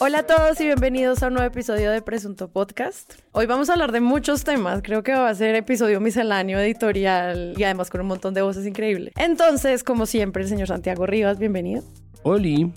[0.00, 3.14] Hola a todos y bienvenidos a un nuevo episodio de Presunto Podcast.
[3.32, 7.54] Hoy vamos a hablar de muchos temas, creo que va a ser episodio misceláneo, editorial
[7.56, 9.12] y además con un montón de voces increíbles.
[9.16, 11.82] Entonces, como siempre, el señor Santiago Rivas, bienvenido.
[12.22, 12.72] Oli.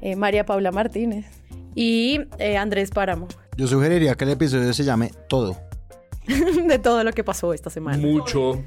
[0.00, 1.26] Eh, María Paula Martínez
[1.74, 3.26] y eh, Andrés Páramo.
[3.56, 5.56] Yo sugeriría que el episodio se llame Todo.
[6.66, 7.98] de todo lo que pasó esta semana.
[7.98, 8.62] Mucho.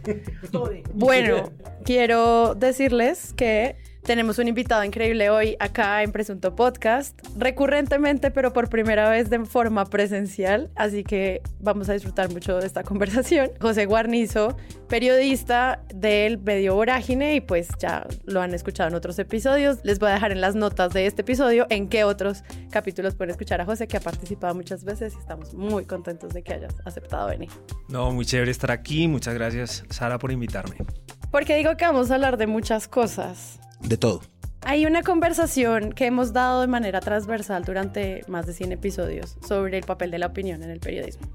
[0.94, 1.52] Bueno,
[1.86, 8.70] quiero decirles que tenemos un invitado increíble hoy acá en Presunto Podcast, recurrentemente, pero por
[8.70, 13.52] primera vez de forma presencial, así que vamos a disfrutar mucho de esta conversación.
[13.60, 14.56] José Guarnizo,
[14.88, 19.80] periodista del medio Vorágine y pues ya lo han escuchado en otros episodios.
[19.83, 23.32] Les voy a dejar en las notas de este episodio en qué otros capítulos pueden
[23.32, 26.74] escuchar a José, que ha participado muchas veces y estamos muy contentos de que hayas
[26.86, 27.50] aceptado venir.
[27.89, 29.10] No, muy chévere estar aquí.
[29.10, 30.78] Muchas gracias, Sara, por invitarme.
[31.30, 34.22] Porque digo que vamos a hablar de muchas cosas de todo.
[34.62, 39.78] Hay una conversación que hemos dado de manera transversal durante más de 100 episodios sobre
[39.78, 41.28] el papel de la opinión en el periodismo.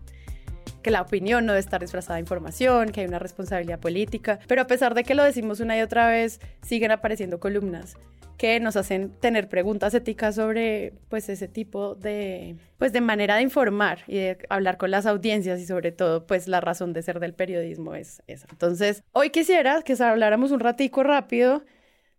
[0.82, 4.62] Que la opinión no debe estar disfrazada de información, que hay una responsabilidad política, pero
[4.62, 7.96] a pesar de que lo decimos una y otra vez, siguen apareciendo columnas
[8.36, 13.42] que nos hacen tener preguntas éticas sobre pues ese tipo de pues de manera de
[13.42, 17.20] informar y de hablar con las audiencias y sobre todo pues la razón de ser
[17.20, 18.48] del periodismo es esa.
[18.50, 21.62] Entonces, hoy quisiera que habláramos un ratico rápido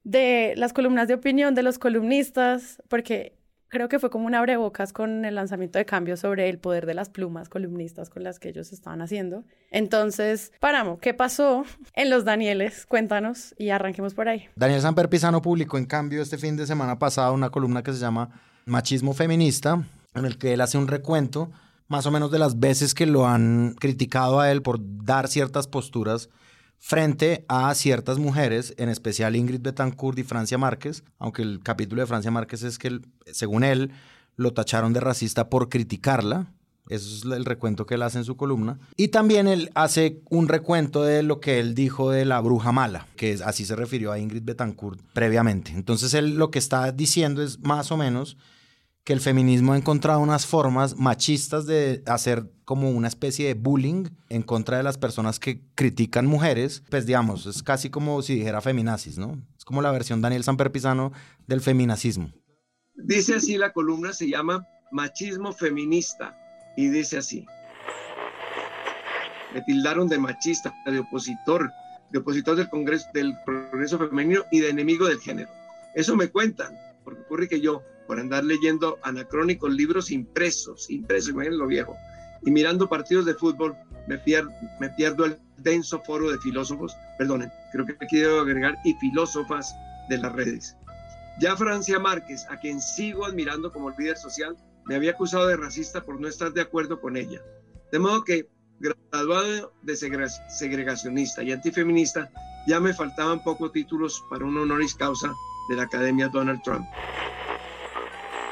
[0.04, 3.38] de las columnas de opinión de los columnistas, porque
[3.74, 6.94] creo que fue como un abrebocas con el lanzamiento de cambios sobre el poder de
[6.94, 9.44] las plumas columnistas con las que ellos estaban haciendo.
[9.72, 11.66] Entonces, paramos, ¿qué pasó
[11.96, 12.86] en los Danieles?
[12.86, 14.48] Cuéntanos y arranquemos por ahí.
[14.56, 18.00] Daniel Samper Pisano publicó en cambio este fin de semana pasado una columna que se
[18.00, 18.30] llama
[18.66, 21.52] Machismo Feminista, en el que él hace un recuento
[21.88, 25.68] más o menos de las veces que lo han criticado a él por dar ciertas
[25.68, 26.30] posturas
[26.86, 32.08] frente a ciertas mujeres, en especial Ingrid Betancourt y Francia Márquez, aunque el capítulo de
[32.08, 33.00] Francia Márquez es que,
[33.32, 33.92] según él,
[34.36, 36.52] lo tacharon de racista por criticarla.
[36.90, 38.80] Eso es el recuento que él hace en su columna.
[38.98, 43.08] Y también él hace un recuento de lo que él dijo de la bruja mala,
[43.16, 45.72] que así se refirió a Ingrid Betancourt previamente.
[45.72, 48.36] Entonces él lo que está diciendo es más o menos
[49.04, 54.06] que el feminismo ha encontrado unas formas machistas de hacer como una especie de bullying
[54.30, 58.62] en contra de las personas que critican mujeres, pues digamos, es casi como si dijera
[58.62, 59.42] feminazis, ¿no?
[59.58, 61.12] Es como la versión Daniel Samper Pisano
[61.48, 62.32] del feminacismo.
[62.96, 66.38] Dice así la columna, se llama Machismo Feminista,
[66.78, 67.46] y dice así.
[69.54, 71.70] Me tildaron de machista, de opositor,
[72.12, 75.50] de opositor del Congreso, del Progreso Femenino y de enemigo del género.
[75.94, 81.60] Eso me cuentan, porque ocurre que yo por andar leyendo anacrónicos libros impresos, impresos, imagínense
[81.60, 81.96] lo viejo,
[82.46, 83.76] y mirando partidos de fútbol,
[84.08, 84.22] me,
[84.80, 89.74] me pierdo el denso foro de filósofos, perdonen, creo que aquí debo agregar, y filósofas
[90.10, 90.76] de las redes.
[91.40, 96.04] Ya Francia Márquez, a quien sigo admirando como líder social, me había acusado de racista
[96.04, 97.42] por no estar de acuerdo con ella.
[97.92, 98.50] De modo que,
[98.80, 102.30] graduado de segregacionista y antifeminista,
[102.68, 105.34] ya me faltaban pocos títulos para un honoris causa
[105.70, 106.86] de la Academia Donald Trump.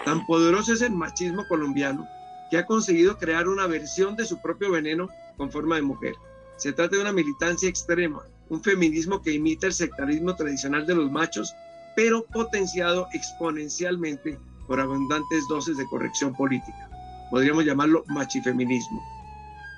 [0.06, 2.07] Tan poderoso es el machismo colombiano
[2.50, 6.16] que ha conseguido crear una versión de su propio veneno con forma de mujer.
[6.57, 11.09] Se trata de una militancia extrema, un feminismo que imita el sectarismo tradicional de los
[11.12, 11.53] machos,
[11.95, 16.89] pero potenciado exponencialmente por abundantes dosis de corrección política.
[17.29, 19.01] Podríamos llamarlo machifeminismo.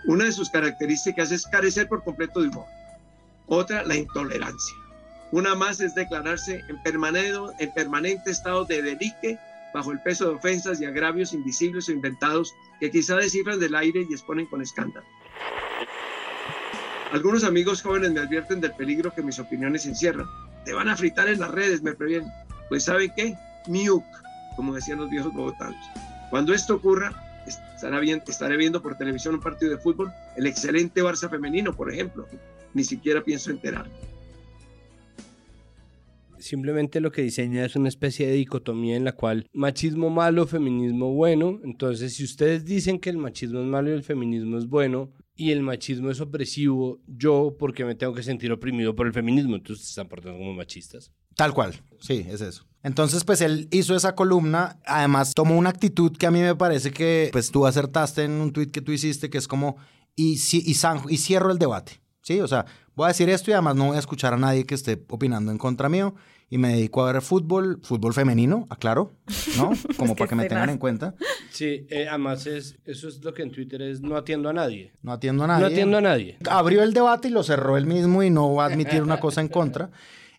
[0.05, 2.65] Una de sus características es carecer por completo de humor.
[3.47, 4.75] Otra, la intolerancia.
[5.31, 9.37] Una más es declararse en permanente, en permanente estado de delique
[9.73, 14.05] bajo el peso de ofensas y agravios invisibles o inventados que quizá descifran del aire
[14.07, 15.05] y exponen con escándalo.
[17.11, 20.27] Algunos amigos jóvenes me advierten del peligro que mis opiniones encierran.
[20.65, 22.31] Te van a fritar en las redes, me previenen.
[22.69, 23.35] Pues ¿saben qué?
[23.67, 24.03] Miuk,
[24.55, 25.85] como decían los viejos bogotanos.
[26.29, 27.11] Cuando esto ocurra,
[27.45, 32.27] estaré viendo por televisión un partido de fútbol, el excelente Barça femenino, por ejemplo.
[32.73, 34.12] Ni siquiera pienso enterarme
[36.43, 41.13] simplemente lo que diseña es una especie de dicotomía en la cual machismo malo, feminismo
[41.13, 41.59] bueno.
[41.63, 45.51] Entonces, si ustedes dicen que el machismo es malo y el feminismo es bueno, y
[45.51, 49.55] el machismo es opresivo, yo, porque me tengo que sentir oprimido por el feminismo?
[49.55, 51.11] Entonces, están portando como machistas.
[51.35, 52.65] Tal cual, sí, es eso.
[52.83, 56.91] Entonces, pues él hizo esa columna, además tomó una actitud que a mí me parece
[56.91, 59.77] que, pues tú acertaste en un tweet que tú hiciste, que es como,
[60.15, 60.75] y, y,
[61.09, 62.39] y cierro el debate, ¿sí?
[62.41, 64.75] O sea, voy a decir esto y además no voy a escuchar a nadie que
[64.75, 66.13] esté opinando en contra mío
[66.53, 69.11] y me dedico a ver fútbol, fútbol femenino, aclaro,
[69.57, 69.71] ¿no?
[69.97, 71.15] Como para que me tengan en cuenta.
[71.49, 74.93] Sí, eh, además es, eso es lo que en Twitter es no atiendo a nadie.
[75.01, 75.61] No atiendo a nadie.
[75.61, 76.37] No atiendo a nadie.
[76.47, 79.41] Abrió el debate y lo cerró él mismo y no va a admitir una cosa
[79.41, 79.89] en contra.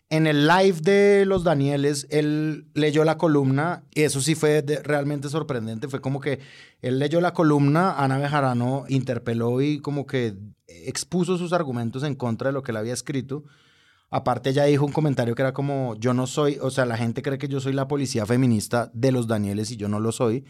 [0.09, 5.27] En el live de los Danieles, él leyó la columna y eso sí fue realmente
[5.27, 5.89] sorprendente.
[5.89, 6.39] Fue como que
[6.81, 10.33] él leyó la columna, Ana Bejarano interpeló y como que
[10.67, 13.43] expuso sus argumentos en contra de lo que él había escrito.
[14.09, 17.21] Aparte, ella dijo un comentario que era como, yo no soy, o sea, la gente
[17.21, 20.45] cree que yo soy la policía feminista de los Danieles y yo no lo soy,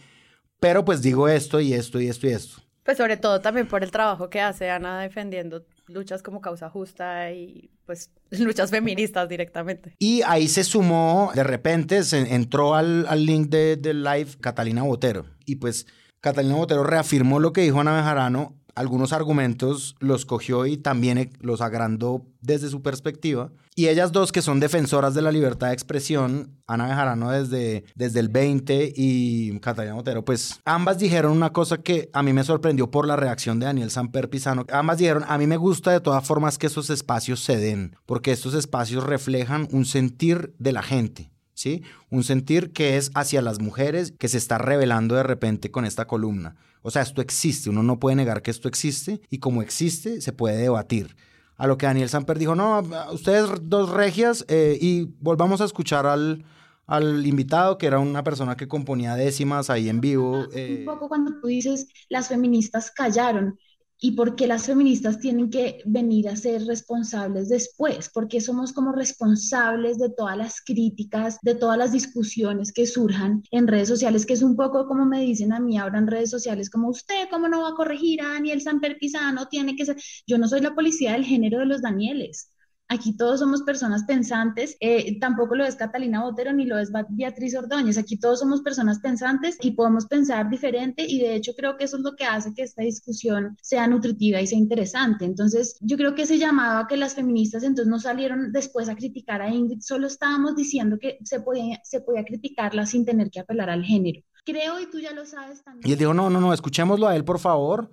[0.60, 2.62] pero pues digo esto y esto y esto y esto.
[2.84, 7.32] Pues sobre todo también por el trabajo que hace Ana defendiendo luchas como causa justa
[7.32, 9.94] y pues luchas feministas directamente.
[9.98, 14.82] Y ahí se sumó, de repente se entró al, al link del de live Catalina
[14.82, 15.26] Botero.
[15.44, 15.86] Y pues
[16.20, 21.30] Catalina Botero reafirmó lo que dijo Ana Bejarano algunos argumentos los cogió y también e,
[21.40, 23.50] los agrandó desde su perspectiva.
[23.74, 28.20] Y ellas dos, que son defensoras de la libertad de expresión, Ana Bejarano desde, desde
[28.20, 32.90] el 20 y Catalina Motero, pues ambas dijeron una cosa que a mí me sorprendió
[32.90, 34.64] por la reacción de Daniel Samper Pisano.
[34.70, 38.32] Ambas dijeron, a mí me gusta de todas formas que esos espacios se den, porque
[38.32, 41.30] estos espacios reflejan un sentir de la gente.
[41.56, 41.82] ¿Sí?
[42.10, 46.06] Un sentir que es hacia las mujeres que se está revelando de repente con esta
[46.06, 46.54] columna.
[46.82, 50.32] O sea, esto existe, uno no puede negar que esto existe y como existe se
[50.34, 51.16] puede debatir.
[51.56, 56.04] A lo que Daniel Samper dijo, no, ustedes dos regias eh, y volvamos a escuchar
[56.04, 56.44] al,
[56.86, 60.40] al invitado, que era una persona que componía décimas ahí en vivo.
[60.40, 60.82] Un eh.
[60.84, 63.58] poco cuando tú dices, las feministas callaron
[63.98, 68.92] y por qué las feministas tienen que venir a ser responsables después, porque somos como
[68.92, 74.34] responsables de todas las críticas, de todas las discusiones que surjan en redes sociales, que
[74.34, 77.48] es un poco como me dicen a mí ahora en redes sociales, como usted, ¿cómo
[77.48, 79.46] no va a corregir a Daniel Samper Pisano?
[79.48, 79.96] Tiene que ser,
[80.26, 82.50] yo no soy la policía del género de los Danieles.
[82.88, 87.56] Aquí todos somos personas pensantes, eh, tampoco lo es Catalina Botero ni lo es Beatriz
[87.56, 91.84] Ordóñez, aquí todos somos personas pensantes y podemos pensar diferente y de hecho creo que
[91.84, 95.24] eso es lo que hace que esta discusión sea nutritiva y sea interesante.
[95.24, 98.94] Entonces yo creo que se llamaba a que las feministas entonces no salieron después a
[98.94, 103.40] criticar a Ingrid, solo estábamos diciendo que se podía, se podía criticarla sin tener que
[103.40, 104.20] apelar al género.
[104.44, 105.88] Creo, y tú ya lo sabes también.
[105.88, 107.90] Y él dijo, no, no, no, escuchémoslo a él, por favor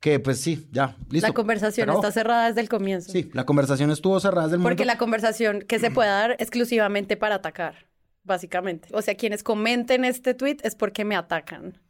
[0.00, 1.26] que pues sí, ya, listo.
[1.26, 3.10] La conversación está cerrada desde el comienzo.
[3.10, 4.76] Sí, la conversación estuvo cerrada desde el momento.
[4.76, 7.88] Porque la conversación que se puede dar exclusivamente para atacar,
[8.22, 8.88] básicamente.
[8.92, 11.80] O sea, quienes comenten este tweet es porque me atacan.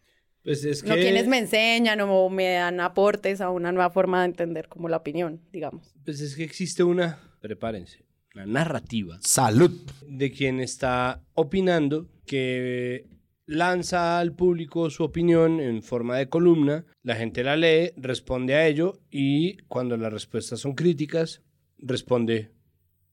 [0.43, 0.89] Pues es que...
[0.89, 4.89] No quienes me enseñan o me dan aportes a una nueva forma de entender como
[4.89, 5.95] la opinión, digamos.
[6.05, 9.19] Pues es que existe una, prepárense, una narrativa.
[9.21, 9.71] Salud.
[10.07, 13.07] De quien está opinando que
[13.49, 18.67] lanza al público su opinión en forma de columna, la gente la lee, responde a
[18.69, 21.43] ello y cuando las respuestas son críticas,
[21.79, 22.53] responde,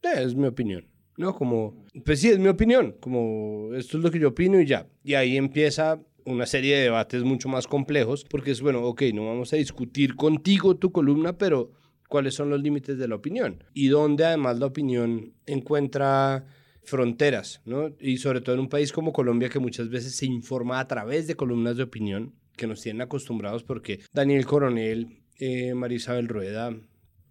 [0.03, 0.87] eh, es mi opinión.
[1.17, 1.33] ¿No?
[1.33, 4.85] Como, pues sí, es mi opinión, como esto es lo que yo opino y ya.
[5.01, 9.27] Y ahí empieza una serie de debates mucho más complejos, porque es bueno, ok, no
[9.27, 11.71] vamos a discutir contigo tu columna, pero
[12.09, 13.63] ¿cuáles son los límites de la opinión?
[13.73, 16.45] Y dónde además la opinión encuentra
[16.85, 17.91] fronteras, ¿no?
[17.99, 21.27] Y sobre todo en un país como Colombia que muchas veces se informa a través
[21.27, 26.75] de columnas de opinión que nos tienen acostumbrados porque Daniel Coronel, eh, Marisabel Rueda,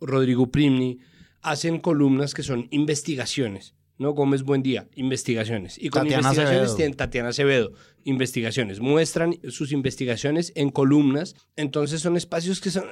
[0.01, 0.99] Rodrigo Primni
[1.41, 3.75] hacen columnas que son investigaciones.
[3.97, 4.12] ¿no?
[4.12, 5.79] Gómez Buen Día, investigaciones.
[5.79, 7.73] Y con Tatiana investigaciones tienen Tatiana Acevedo,
[8.03, 8.81] investigaciones.
[8.81, 11.37] Muestran sus investigaciones en columnas.
[11.56, 12.85] Entonces son espacios que son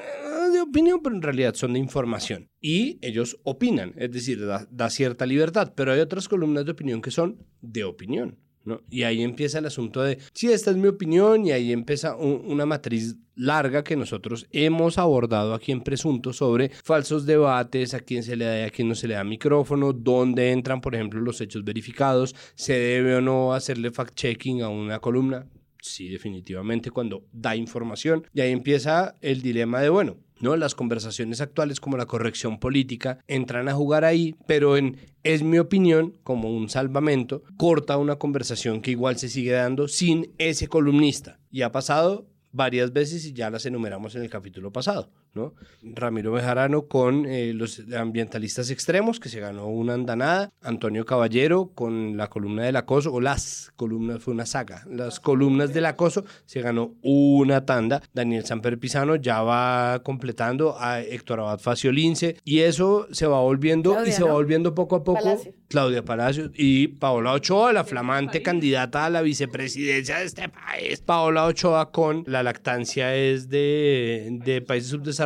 [0.73, 2.49] opinión, pero en realidad son de información.
[2.61, 7.11] Y ellos opinan, es decir, da, cierta libertad, pero hay otras columnas de opinión que
[7.11, 8.39] son de opinión.
[8.65, 8.81] ¿no?
[8.91, 12.65] Y ahí empieza el asunto de, sí, esta es mi opinión, y ahí empieza una
[12.65, 18.37] matriz larga que nosotros hemos abordado aquí en Presunto sobre falsos debates, a quién se
[18.37, 21.41] le da y a quién no se le da micrófono, dónde entran, por ejemplo, los
[21.41, 25.47] hechos verificados, se debe o no hacerle fact-checking a una columna.
[25.83, 28.25] Sí, definitivamente, cuando da información.
[28.33, 30.57] Y ahí empieza el dilema de, bueno, ¿no?
[30.57, 35.59] Las conversaciones actuales como la corrección política entran a jugar ahí, pero en es mi
[35.59, 41.39] opinión, como un salvamento, corta una conversación que igual se sigue dando sin ese columnista.
[41.51, 45.11] Y ha pasado varias veces y ya las enumeramos en el capítulo pasado.
[45.35, 45.55] ¿No?
[45.83, 50.53] Ramiro Bejarano con eh, los ambientalistas extremos, que se ganó una andanada.
[50.63, 55.73] Antonio Caballero con la columna del acoso, o las columnas, fue una saga, las columnas
[55.73, 58.03] del acoso, se ganó una tanda.
[58.13, 64.05] Daniel Samper Pisano ya va completando a Héctor Abad Faciolince, y eso se va volviendo,
[64.07, 65.41] y se va volviendo poco a poco.
[65.69, 71.01] Claudia Palacios y Paola Ochoa, la flamante candidata a la vicepresidencia de este país.
[71.01, 75.22] Paola Ochoa con la lactancia es de, de países subdesarrollados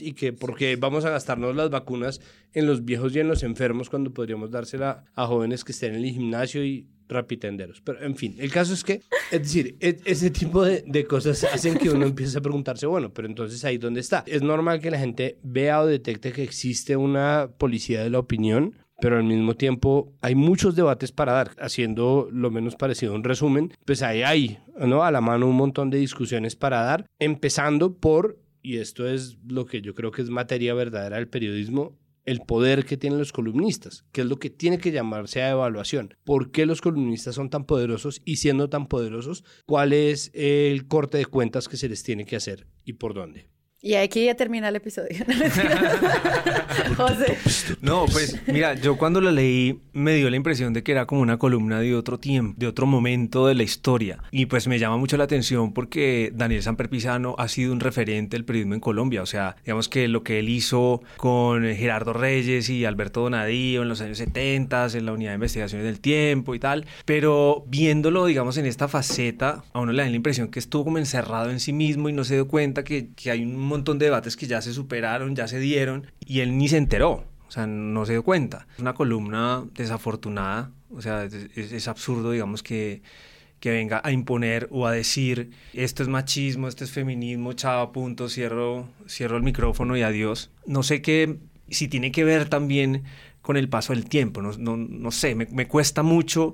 [0.00, 2.20] y que porque vamos a gastarnos las vacunas
[2.52, 6.04] en los viejos y en los enfermos cuando podríamos dársela a jóvenes que estén en
[6.04, 7.80] el gimnasio y rapitenderos.
[7.82, 11.44] Pero en fin, el caso es que, es decir, e, ese tipo de, de, cosas
[11.44, 14.24] hacen que uno empiece a preguntarse, bueno, pero entonces ahí dónde está.
[14.26, 18.74] Es normal que la gente vea o detecte que existe una policía de la opinión,
[19.00, 21.50] pero al mismo tiempo hay muchos debates para dar.
[21.58, 25.04] Haciendo lo menos parecido a un resumen, pues ahí hay ¿no?
[25.04, 29.64] a la mano un montón de discusiones para dar, empezando por, y esto es lo
[29.64, 34.04] que yo creo que es materia verdadera del periodismo, el poder que tienen los columnistas,
[34.10, 36.16] que es lo que tiene que llamarse a evaluación.
[36.24, 41.16] ¿Por qué los columnistas son tan poderosos y siendo tan poderosos, cuál es el corte
[41.18, 43.46] de cuentas que se les tiene que hacer y por dónde?
[43.86, 45.10] Y aquí ya termina el episodio.
[46.96, 47.38] José.
[47.80, 51.20] No, pues mira, yo cuando la leí me dio la impresión de que era como
[51.20, 54.18] una columna de otro tiempo, de otro momento de la historia.
[54.32, 58.36] Y pues me llama mucho la atención porque Daniel Samper Pizano ha sido un referente
[58.36, 59.22] del periodismo en Colombia.
[59.22, 63.88] O sea, digamos que lo que él hizo con Gerardo Reyes y Alberto Donadío en
[63.88, 66.86] los años 70, en la unidad de investigaciones del tiempo y tal.
[67.04, 70.98] Pero viéndolo, digamos, en esta faceta, a uno le da la impresión que estuvo como
[70.98, 74.06] encerrado en sí mismo y no se dio cuenta que, que hay un montón de
[74.06, 77.24] debates que ya se superaron, ya se dieron y él ni se enteró.
[77.48, 78.66] O sea, no se dio cuenta.
[78.74, 80.70] Es una columna desafortunada.
[80.90, 83.02] O sea, es, absurdo, digamos, que,
[83.60, 88.28] que venga a imponer o a decir esto es machismo, esto es feminismo, chava, punto,
[88.28, 90.50] cierro, cierro el micrófono y adiós.
[90.66, 93.04] No sé qué, si tiene que ver también
[93.42, 96.52] con el paso del tiempo, no, no, no sé, me, me, cuesta mucho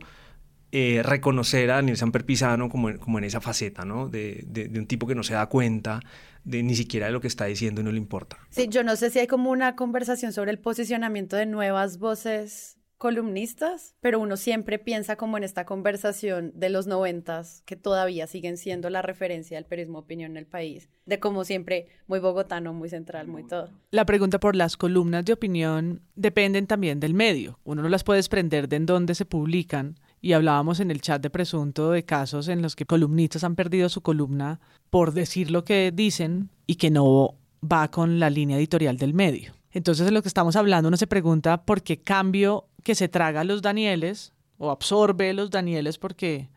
[0.72, 4.08] eh, reconocer a Daniel Samper Pisano como, como en esa faceta, ¿no?
[4.08, 6.00] De, de, de un tipo que no se da cuenta,
[6.44, 8.38] de ni siquiera de lo que está diciendo y no le importa.
[8.50, 12.78] Sí, yo no sé si hay como una conversación sobre el posicionamiento de nuevas voces
[13.02, 18.56] columnistas, pero uno siempre piensa como en esta conversación de los noventas que todavía siguen
[18.56, 22.72] siendo la referencia del periodismo de opinión en el país, de como siempre muy bogotano,
[22.72, 23.70] muy central, muy todo.
[23.90, 27.58] La pregunta por las columnas de opinión dependen también del medio.
[27.64, 31.20] Uno no las puede desprender de en dónde se publican y hablábamos en el chat
[31.20, 35.64] de presunto de casos en los que columnistas han perdido su columna por decir lo
[35.64, 39.52] que dicen y que no va con la línea editorial del medio.
[39.72, 43.42] Entonces, en lo que estamos hablando, uno se pregunta por qué cambio que se traga
[43.42, 46.50] los Danieles o absorbe los Danieles porque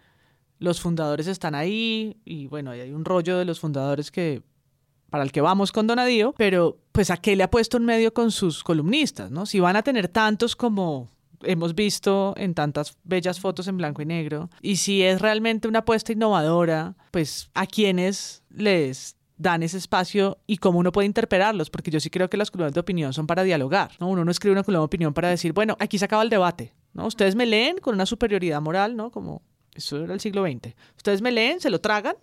[0.60, 4.44] los fundadores están ahí y bueno, hay un rollo de los fundadores que
[5.10, 8.14] para el que vamos con Donadío, pero pues a qué le ha puesto un medio
[8.14, 9.46] con sus columnistas, ¿no?
[9.46, 14.06] Si van a tener tantos como hemos visto en tantas bellas fotos en blanco y
[14.06, 14.50] negro.
[14.62, 20.58] Y si es realmente una apuesta innovadora, pues a quienes les dan ese espacio y
[20.58, 23.44] cómo uno puede interpretarlos, porque yo sí creo que las columnas de opinión son para
[23.44, 24.08] dialogar, ¿no?
[24.08, 26.74] Uno no escribe una columna de opinión para decir, bueno, aquí se acaba el debate,
[26.94, 27.06] ¿no?
[27.06, 29.12] Ustedes me leen con una superioridad moral, ¿no?
[29.12, 29.42] Como
[29.76, 30.74] eso era el siglo XX.
[30.96, 32.16] Ustedes me leen, se lo tragan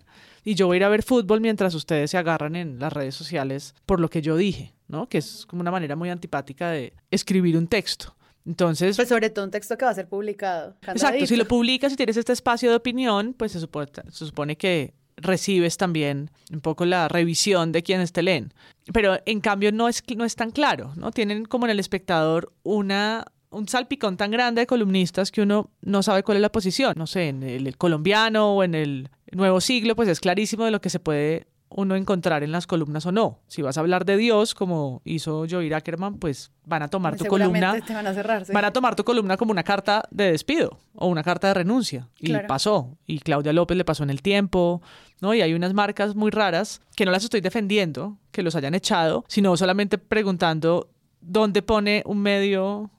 [0.42, 3.14] y yo voy a ir a ver fútbol mientras ustedes se agarran en las redes
[3.14, 5.08] sociales por lo que yo dije, ¿no?
[5.08, 8.16] Que es como una manera muy antipática de escribir un texto.
[8.46, 8.96] Entonces.
[8.96, 10.76] Pues sobre todo un texto que va a ser publicado.
[10.82, 14.56] Exacto, si lo publicas y tienes este espacio de opinión, pues se supone, se supone
[14.56, 18.52] que recibes también un poco la revisión de quienes te leen.
[18.92, 21.12] Pero en cambio no es, no es tan claro, ¿no?
[21.12, 26.02] Tienen como en el espectador una, un salpicón tan grande de columnistas que uno no
[26.02, 26.94] sabe cuál es la posición.
[26.96, 30.80] No sé, en el colombiano o en el nuevo siglo, pues es clarísimo de lo
[30.80, 31.46] que se puede
[31.76, 33.40] uno encontrar en las columnas o no.
[33.46, 37.24] Si vas a hablar de Dios, como hizo Joey Ackerman, pues van a tomar tu
[37.26, 37.76] columna.
[37.88, 41.22] van, a cerrar, van a tomar tu columna como una carta de despido o una
[41.22, 42.08] carta de renuncia.
[42.18, 42.96] Y pasó.
[43.06, 44.82] Y Claudia López le pasó en el tiempo,
[45.20, 45.34] ¿no?
[45.34, 49.24] Y hay unas marcas muy raras que no las estoy defendiendo, que los hayan echado,
[49.28, 52.90] sino solamente preguntando dónde pone un medio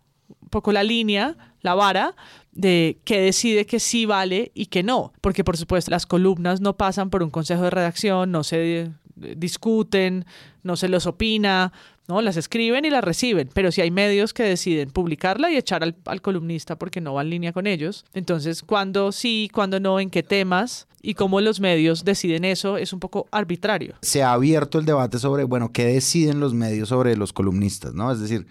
[0.42, 2.16] un poco la línea, la vara,
[2.56, 5.14] de qué decide que sí vale y que no.
[5.22, 10.26] Porque por supuesto las columnas no pasan por un consejo de redacción, no se discuten,
[10.64, 11.72] no se los opina,
[12.08, 12.22] ¿no?
[12.22, 15.96] Las escriben y las reciben, pero si hay medios que deciden publicarla y echar al,
[16.06, 20.10] al, columnista porque no va en línea con ellos, entonces cuándo sí, cuándo no, en
[20.10, 23.96] qué temas y cómo los medios deciden eso es un poco arbitrario.
[24.02, 28.12] Se ha abierto el debate sobre, bueno, qué deciden los medios sobre los columnistas, ¿no?
[28.12, 28.48] Es decir,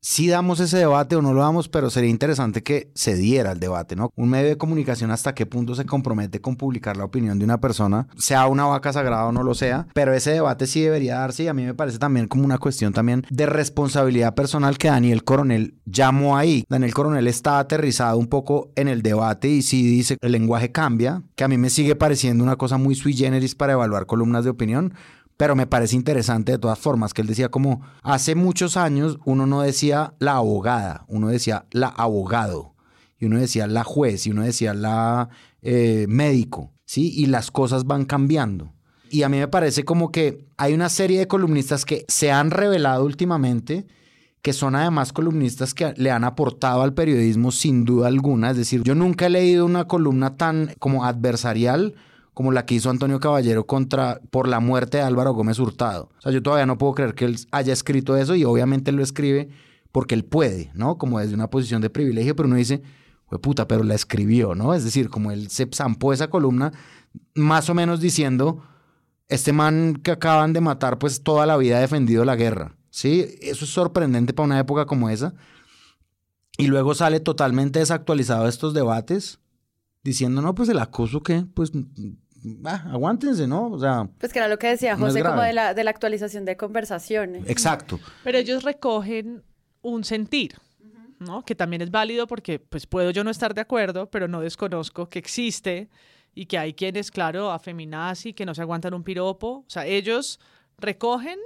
[0.00, 3.60] si damos ese debate o no lo damos, pero sería interesante que se diera el
[3.60, 4.10] debate, ¿no?
[4.16, 7.60] Un medio de comunicación hasta qué punto se compromete con publicar la opinión de una
[7.60, 11.44] persona, sea una vaca sagrada o no lo sea, pero ese debate sí debería darse
[11.44, 15.24] y a mí me parece también como una cuestión también de responsabilidad personal que Daniel
[15.24, 16.64] Coronel llamó ahí.
[16.68, 21.22] Daniel Coronel está aterrizado un poco en el debate y sí dice el lenguaje cambia,
[21.34, 24.50] que a mí me sigue pareciendo una cosa muy sui generis para evaluar columnas de
[24.50, 24.94] opinión,
[25.38, 29.46] pero me parece interesante de todas formas que él decía como hace muchos años uno
[29.46, 32.74] no decía la abogada, uno decía la abogado,
[33.18, 35.30] y uno decía la juez, y uno decía la
[35.62, 37.12] eh, médico, ¿sí?
[37.14, 38.72] Y las cosas van cambiando.
[39.10, 42.50] Y a mí me parece como que hay una serie de columnistas que se han
[42.50, 43.86] revelado últimamente,
[44.42, 48.50] que son además columnistas que le han aportado al periodismo sin duda alguna.
[48.50, 51.94] Es decir, yo nunca he leído una columna tan como adversarial
[52.38, 56.08] como la que hizo Antonio Caballero contra por la muerte de Álvaro Gómez Hurtado.
[56.18, 59.02] O sea, yo todavía no puedo creer que él haya escrito eso y obviamente lo
[59.02, 59.48] escribe
[59.90, 60.98] porque él puede, ¿no?
[60.98, 62.80] Como desde una posición de privilegio, pero uno dice,
[63.26, 64.72] fue puta, pero la escribió, ¿no?
[64.72, 66.72] Es decir, como él se zampó esa columna,
[67.34, 68.62] más o menos diciendo,
[69.26, 73.26] este man que acaban de matar, pues toda la vida ha defendido la guerra, ¿sí?
[73.40, 75.34] Eso es sorprendente para una época como esa.
[76.56, 79.40] Y luego sale totalmente desactualizado de estos debates,
[80.04, 81.44] diciendo, no, pues el acoso, ¿qué?
[81.52, 81.72] Pues
[82.64, 83.70] ah, aguántense, ¿no?
[83.70, 84.08] O sea...
[84.18, 85.48] Pues que era lo que decía no José, como grave.
[85.48, 87.48] de la, de la actualización de conversaciones.
[87.48, 87.98] Exacto.
[88.24, 89.42] Pero ellos recogen
[89.82, 90.58] un sentir,
[91.18, 91.44] ¿no?
[91.44, 95.08] Que también es válido porque pues puedo yo no estar de acuerdo, pero no desconozco
[95.08, 95.88] que existe
[96.34, 99.64] y que hay quienes, claro, afeminazi, que no se aguantan un piropo.
[99.66, 100.38] O sea, ellos
[100.78, 101.38] recogen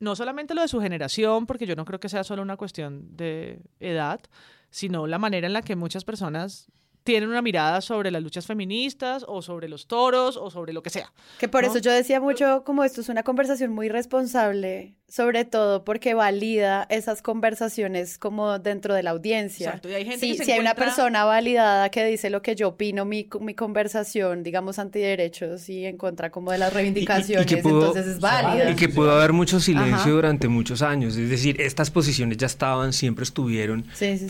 [0.00, 3.16] no solamente lo de su generación, porque yo no creo que sea solo una cuestión
[3.16, 4.20] de edad,
[4.68, 6.70] sino la manera en la que muchas personas
[7.04, 10.90] tienen una mirada sobre las luchas feministas o sobre los toros o sobre lo que
[10.90, 11.12] sea.
[11.40, 11.70] Que por ¿no?
[11.70, 16.86] eso yo decía mucho como esto es una conversación muy responsable, sobre todo porque valida
[16.90, 19.66] esas conversaciones como dentro de la audiencia.
[19.68, 22.30] Exacto, y hay gente si, que se si hay una encuentra- persona validada que dice
[22.30, 26.72] lo que yo opino, mi, mi conversación, digamos, antiderechos y en contra como de las
[26.72, 28.70] reivindicaciones, entonces es válida.
[28.70, 30.10] y que pudo haber mucho silencio Ajá.
[30.10, 31.16] durante muchos años.
[31.16, 34.26] Es decir, estas posiciones ya estaban, siempre estuvieron, Sí, sí, sí.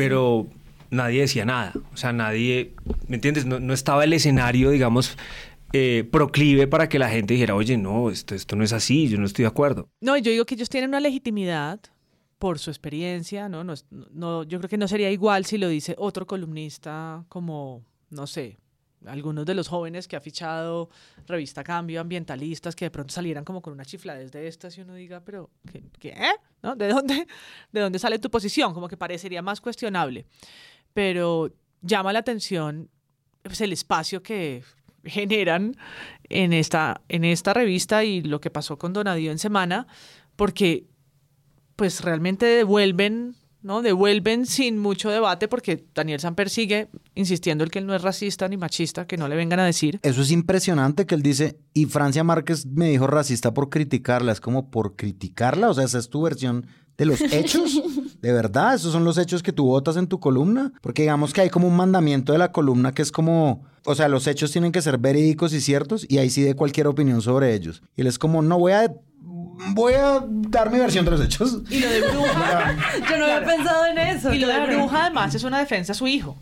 [0.92, 1.72] Nadie decía nada.
[1.92, 2.74] O sea, nadie,
[3.08, 3.46] ¿me entiendes?
[3.46, 5.16] No, no estaba el escenario, digamos,
[5.72, 9.18] eh, proclive para que la gente dijera, oye, no, esto, esto no es así, yo
[9.18, 9.88] no estoy de acuerdo.
[10.00, 11.80] No, yo digo que ellos tienen una legitimidad
[12.38, 13.64] por su experiencia, ¿no?
[13.64, 13.74] No,
[14.12, 18.58] no, yo creo que no sería igual si lo dice otro columnista como, no sé,
[19.06, 20.90] algunos de los jóvenes que ha fichado
[21.26, 24.94] revista Cambio, ambientalistas, que de pronto salieran como con una chifladez de estas y uno
[24.94, 25.50] diga, pero,
[25.98, 26.14] ¿qué?
[26.62, 26.76] ¿No?
[26.76, 27.26] ¿De dónde,
[27.72, 28.74] ¿De dónde sale tu posición?
[28.74, 30.26] Como que parecería más cuestionable.
[30.94, 31.50] Pero
[31.82, 32.88] llama la atención
[33.42, 34.62] pues, el espacio que
[35.04, 35.76] generan
[36.28, 39.86] en esta, en esta revista y lo que pasó con Donadío en semana,
[40.36, 40.86] porque
[41.76, 43.82] pues realmente devuelven, ¿no?
[43.82, 48.48] Devuelven sin mucho debate, porque Daniel Samper sigue insistiendo el que él no es racista
[48.48, 49.98] ni machista, que no le vengan a decir.
[50.02, 54.32] Eso es impresionante que él dice, y Francia Márquez me dijo racista por criticarla.
[54.32, 56.66] Es como por criticarla, o sea, esa es tu versión
[56.96, 57.82] de los hechos.
[58.22, 60.72] De verdad, esos son los hechos que tú votas en tu columna.
[60.80, 64.08] Porque digamos que hay como un mandamiento de la columna que es como, o sea,
[64.08, 67.52] los hechos tienen que ser verídicos y ciertos, y ahí sí de cualquier opinión sobre
[67.52, 67.82] ellos.
[67.96, 68.94] Y él es como, no voy a,
[69.74, 71.58] voy a dar mi versión de los hechos.
[71.68, 72.76] Y lo de Bruja,
[73.10, 74.32] Yo no había pensado en eso.
[74.32, 74.66] y lo de.
[74.76, 76.36] Bruja además es una defensa a su hijo,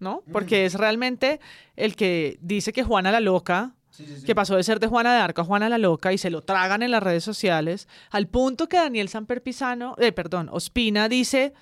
[0.00, 0.22] ¿no?
[0.32, 1.38] Porque es realmente
[1.76, 3.74] el que dice que Juana la loca,
[4.24, 6.42] que pasó de ser de Juana de Arco a Juana la loca y se lo
[6.42, 11.52] tragan en las redes sociales, al punto que Daniel Samper Pisano, eh, perdón, Ospina dice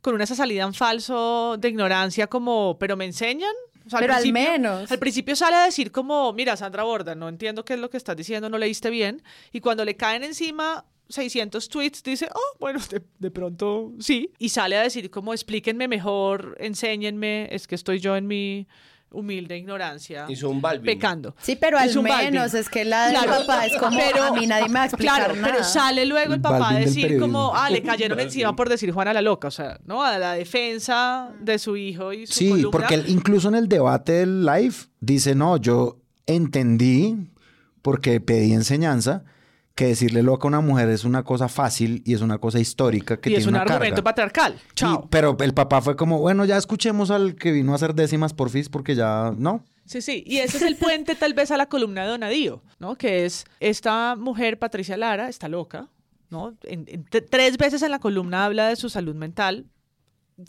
[0.00, 3.52] con una esa salida en falso de ignorancia como, pero me enseñan.
[3.86, 4.90] O sea, Pero al principio- menos.
[4.92, 7.96] Al principio sale a decir como, mira, Sandra Borda, no entiendo qué es lo que
[7.96, 9.22] estás diciendo, no leíste bien.
[9.52, 14.32] Y cuando le caen encima 600 tweets, dice, oh, bueno, de, de pronto sí.
[14.38, 18.68] Y sale a decir como, explíquenme mejor, enséñenme, es que estoy yo en mi
[19.12, 20.84] humilde ignorancia Hizo un Balvin.
[20.86, 21.34] pecando.
[21.40, 23.40] Sí, pero al menos es que la del Claro.
[23.46, 25.52] papá es como Pero- a mí nadie me va a explicar Claro, nada.
[25.52, 29.12] pero sale luego el papá a decir como, ah, le cayeron encima por decir Juana
[29.12, 30.02] la loca, o sea, ¿no?
[30.02, 32.70] A la defensa de su hijo y su Sí, columna.
[32.70, 35.96] porque él incluso en el debate del live dice, no, yo
[36.26, 37.16] entendí,
[37.82, 39.24] porque pedí enseñanza,
[39.80, 43.18] que decirle loca a una mujer es una cosa fácil y es una cosa histórica
[43.18, 44.04] que y tiene es un una argumento carga.
[44.04, 44.58] patriarcal.
[44.74, 45.08] Chao.
[45.10, 48.50] pero el papá fue como, bueno, ya escuchemos al que vino a hacer décimas por
[48.50, 49.64] FIS porque ya, no.
[49.86, 50.22] Sí, sí.
[50.26, 52.94] Y ese es el puente tal vez a la columna de Donadío, ¿no?
[52.96, 55.88] Que es esta mujer, Patricia Lara, está loca,
[56.28, 56.54] ¿no?
[56.64, 59.64] En- en- tres veces en la columna habla de su salud mental,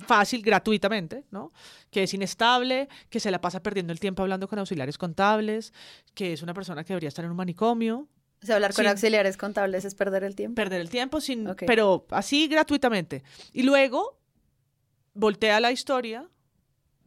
[0.05, 1.51] fácil, gratuitamente, ¿no?
[1.89, 5.73] Que es inestable, que se la pasa perdiendo el tiempo hablando con auxiliares contables,
[6.13, 8.07] que es una persona que debería estar en un manicomio,
[8.43, 10.55] O sea, hablar con auxiliares contables es perder el tiempo.
[10.55, 13.23] perder el tiempo sin pero así gratuitamente.
[13.53, 14.19] Y luego
[15.13, 16.27] voltea la historia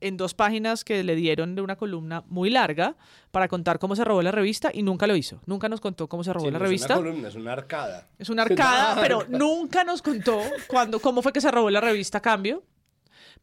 [0.01, 2.97] en dos páginas que le dieron de una columna muy larga
[3.31, 5.40] para contar cómo se robó la revista y nunca lo hizo.
[5.47, 6.94] Nunca nos contó cómo se robó Sí, la no revista.
[6.94, 8.09] Es una columna, es una arcada.
[8.18, 9.01] es una arcada.
[9.01, 12.62] pero nunca nos contó cuándo cómo fue que se robó la revista a cambio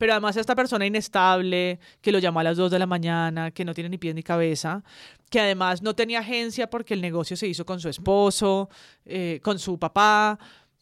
[0.02, 3.64] pero además esta persona inestable, que lo llamó a las 2 de la mañana, que
[3.64, 4.84] no tiene ni pies ni cabeza,
[5.30, 8.68] que además no tenía agencia porque el negocio se hizo con su esposo,
[9.06, 10.40] eh, con su papá,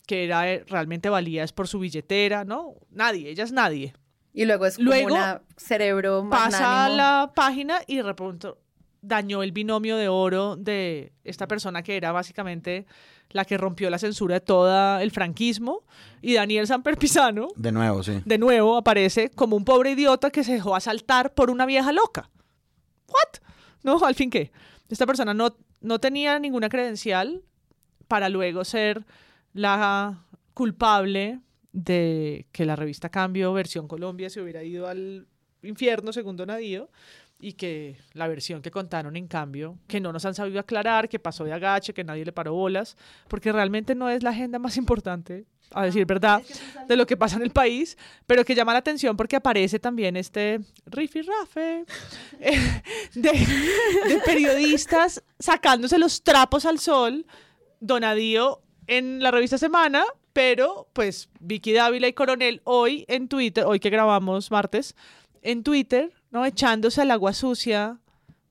[0.07, 2.75] que era eh, realmente valía es por su billetera, ¿no?
[2.91, 3.93] Nadie, ella es nadie.
[4.31, 6.95] Y luego es como Luego una cerebro Pasa a magnánimo.
[6.95, 8.57] la página y de pronto
[9.01, 12.85] dañó el binomio de oro de esta persona que era básicamente
[13.31, 15.83] la que rompió la censura de todo el franquismo
[16.21, 18.21] y Daniel Samper Pisano De nuevo, sí.
[18.25, 22.29] de nuevo aparece como un pobre idiota que se dejó asaltar por una vieja loca.
[23.07, 23.41] ¿What?
[23.83, 24.51] No, al fin qué.
[24.89, 27.43] Esta persona no, no tenía ninguna credencial
[28.07, 29.05] para luego ser
[29.53, 31.39] la culpable
[31.71, 35.27] de que la revista Cambio, versión Colombia, se hubiera ido al
[35.61, 36.89] infierno, según Donadío,
[37.39, 41.19] y que la versión que contaron en cambio, que no nos han sabido aclarar, que
[41.19, 42.97] pasó de agache, que nadie le paró bolas,
[43.29, 46.41] porque realmente no es la agenda más importante, a decir verdad,
[46.87, 47.97] de lo que pasa en el país,
[48.27, 51.85] pero que llama la atención porque aparece también este rifirrafe
[52.39, 52.81] eh,
[53.15, 57.25] de, de periodistas sacándose los trapos al sol,
[57.79, 63.79] Donadío en la revista Semana, pero pues Vicky Dávila y Coronel hoy en Twitter, hoy
[63.79, 64.95] que grabamos martes,
[65.41, 66.45] en Twitter, ¿no?
[66.45, 67.99] Echándose al agua sucia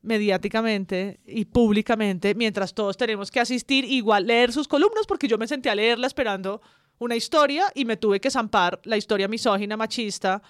[0.02, 5.48] mediáticamente y públicamente, mientras todos tenemos que asistir, igual leer sus columnas, porque yo me
[5.48, 6.60] senté a leerla esperando
[6.98, 10.42] una historia y me tuve que zampar la historia misógina, machista,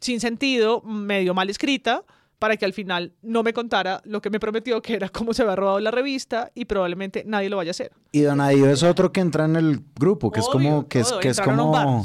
[0.00, 2.04] sin sentido, medio mal escrita,
[2.38, 5.42] para que al final no me contara lo que me prometió, que era cómo se
[5.42, 7.92] había robado la revista y probablemente nadie lo vaya a hacer.
[8.12, 11.28] Y Donadío es otro que entra en el grupo, que es como que es, que
[11.30, 12.04] es como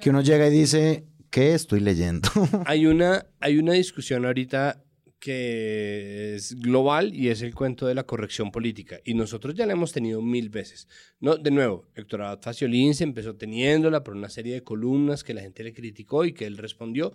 [0.00, 2.28] que uno llega y dice, ¿qué estoy leyendo?
[2.64, 4.80] hay una hay una discusión ahorita
[5.18, 9.00] que es global y es el cuento de la corrección política.
[9.04, 10.86] Y nosotros ya la hemos tenido mil veces.
[11.18, 15.34] No, de nuevo, Héctor Abad Faciolín se empezó teniéndola por una serie de columnas que
[15.34, 17.14] la gente le criticó y que él respondió.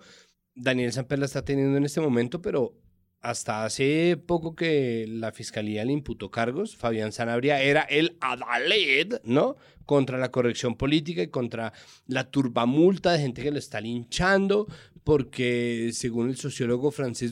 [0.54, 2.74] Daniel Samper la está teniendo en este momento, pero
[3.22, 9.58] hasta hace poco que la fiscalía le imputó cargos, Fabián Sanabria era el adaled, ¿no?
[9.86, 11.74] Contra la corrección política y contra
[12.08, 14.68] la turbamulta de gente que lo está linchando,
[15.04, 17.32] porque según el sociólogo francés,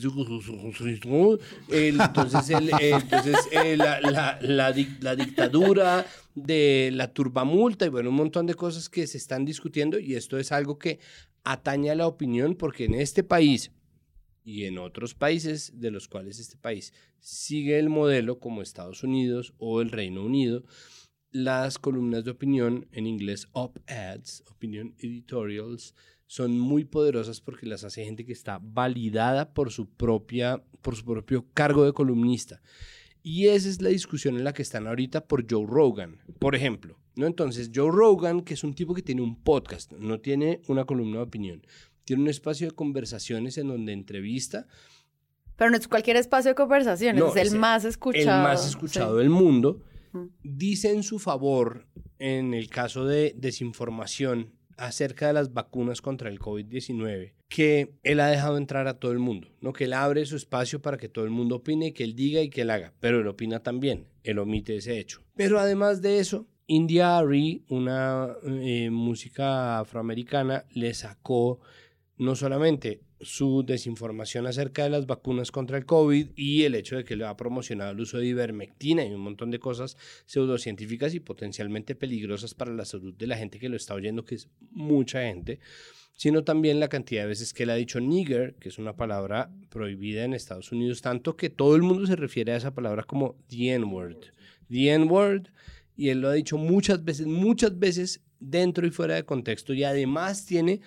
[1.70, 3.36] entonces, entonces
[3.78, 9.06] la, la, la, la dictadura de la turbamulta y bueno, un montón de cosas que
[9.06, 10.98] se están discutiendo y esto es algo que
[11.44, 13.70] atañe a la opinión porque en este país
[14.48, 19.52] y en otros países de los cuales este país sigue el modelo como Estados Unidos
[19.58, 20.64] o el Reino Unido,
[21.30, 25.94] las columnas de opinión, en inglés op-eds, opinion editorials,
[26.26, 31.04] son muy poderosas porque las hace gente que está validada por su, propia, por su
[31.04, 32.62] propio cargo de columnista.
[33.22, 36.98] Y esa es la discusión en la que están ahorita por Joe Rogan, por ejemplo.
[37.16, 37.26] ¿no?
[37.26, 41.18] Entonces, Joe Rogan, que es un tipo que tiene un podcast, no tiene una columna
[41.18, 41.62] de opinión,
[42.08, 44.66] tiene un espacio de conversaciones en donde entrevista.
[45.56, 48.38] Pero no es cualquier espacio de conversaciones, es el más escuchado.
[48.38, 49.82] El más escuchado del mundo.
[50.42, 51.86] Dice en su favor,
[52.18, 58.28] en el caso de desinformación acerca de las vacunas contra el COVID-19, que él ha
[58.28, 59.74] dejado entrar a todo el mundo, ¿no?
[59.74, 62.48] que él abre su espacio para que todo el mundo opine, que él diga y
[62.48, 65.22] que él haga, pero él opina también, él omite ese hecho.
[65.34, 71.60] Pero además de eso, India Ari, una eh, música afroamericana, le sacó
[72.18, 77.04] no solamente su desinformación acerca de las vacunas contra el COVID y el hecho de
[77.04, 81.20] que le ha promocionado el uso de ivermectina y un montón de cosas pseudocientíficas y
[81.20, 85.22] potencialmente peligrosas para la salud de la gente que lo está oyendo, que es mucha
[85.22, 85.60] gente,
[86.14, 89.52] sino también la cantidad de veces que él ha dicho nigger, que es una palabra
[89.68, 93.36] prohibida en Estados Unidos, tanto que todo el mundo se refiere a esa palabra como
[93.48, 94.18] the N-word.
[94.68, 95.48] The N-word,
[95.96, 99.84] y él lo ha dicho muchas veces, muchas veces dentro y fuera de contexto, y
[99.84, 100.80] además tiene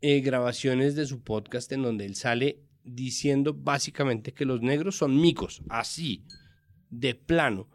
[0.00, 5.20] eh, grabaciones de su podcast en donde él sale diciendo básicamente que los negros son
[5.20, 6.24] micos, así,
[6.90, 7.68] de plano.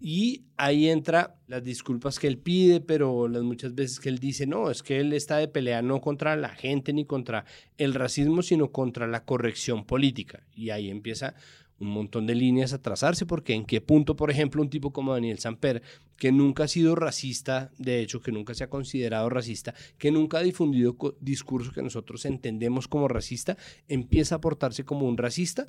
[0.00, 4.46] Y ahí entra las disculpas que él pide, pero las muchas veces que él dice,
[4.46, 7.44] no, es que él está de pelea no contra la gente ni contra
[7.78, 10.46] el racismo, sino contra la corrección política.
[10.54, 11.34] Y ahí empieza
[11.80, 15.12] un montón de líneas a trazarse, porque en qué punto, por ejemplo, un tipo como
[15.12, 15.82] Daniel Samper,
[16.16, 20.38] que nunca ha sido racista, de hecho, que nunca se ha considerado racista, que nunca
[20.38, 25.68] ha difundido discursos que nosotros entendemos como racista, empieza a portarse como un racista,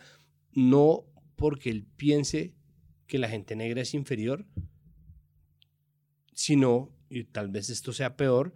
[0.54, 2.56] no porque él piense
[3.06, 4.46] que la gente negra es inferior,
[6.34, 8.54] sino, y tal vez esto sea peor,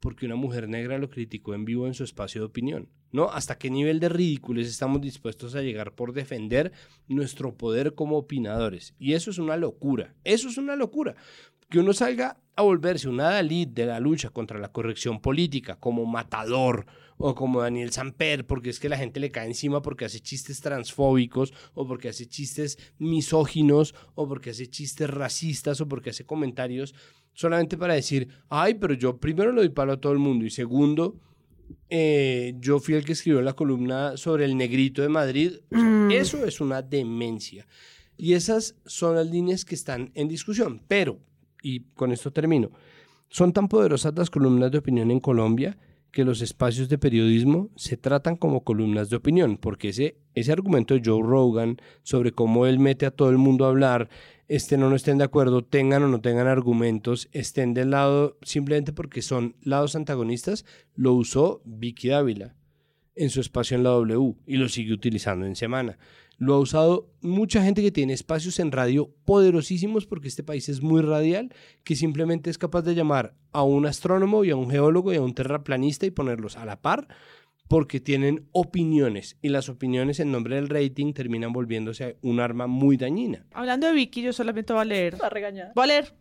[0.00, 2.88] porque una mujer negra lo criticó en vivo en su espacio de opinión.
[3.12, 3.30] ¿no?
[3.30, 6.72] ¿Hasta qué nivel de ridículos estamos dispuestos a llegar por defender
[7.06, 8.94] nuestro poder como opinadores?
[8.98, 11.16] Y eso es una locura, eso es una locura.
[11.70, 16.06] Que uno salga a volverse una Dalit de la lucha contra la corrección política como
[16.06, 16.86] matador
[17.18, 20.60] o como Daniel Samper, porque es que la gente le cae encima porque hace chistes
[20.60, 26.94] transfóbicos o porque hace chistes misóginos o porque hace chistes racistas o porque hace comentarios
[27.38, 30.50] solamente para decir, ay, pero yo primero le doy palo a todo el mundo y
[30.50, 31.20] segundo,
[31.88, 35.52] eh, yo fui el que escribió la columna sobre el negrito de Madrid.
[35.70, 36.10] Mm.
[36.10, 37.64] Eso es una demencia.
[38.16, 40.82] Y esas son las líneas que están en discusión.
[40.88, 41.20] Pero,
[41.62, 42.72] y con esto termino,
[43.28, 45.78] son tan poderosas las columnas de opinión en Colombia
[46.10, 50.94] que los espacios de periodismo se tratan como columnas de opinión, porque ese, ese argumento
[50.94, 54.08] de Joe Rogan sobre cómo él mete a todo el mundo a hablar
[54.48, 58.92] estén o no estén de acuerdo, tengan o no tengan argumentos, estén del lado simplemente
[58.92, 62.56] porque son lados antagonistas, lo usó Vicky Dávila
[63.14, 65.98] en su espacio en la W y lo sigue utilizando en semana.
[66.38, 70.82] Lo ha usado mucha gente que tiene espacios en radio poderosísimos porque este país es
[70.82, 75.12] muy radial, que simplemente es capaz de llamar a un astrónomo y a un geólogo
[75.12, 77.08] y a un terraplanista y ponerlos a la par
[77.68, 82.96] porque tienen opiniones y las opiniones en nombre del rating terminan volviéndose un arma muy
[82.96, 83.44] dañina.
[83.52, 85.20] Hablando de Vicky, yo solamente voy a leer.
[85.22, 85.72] Va a regañar.
[85.74, 86.14] Voy a leer.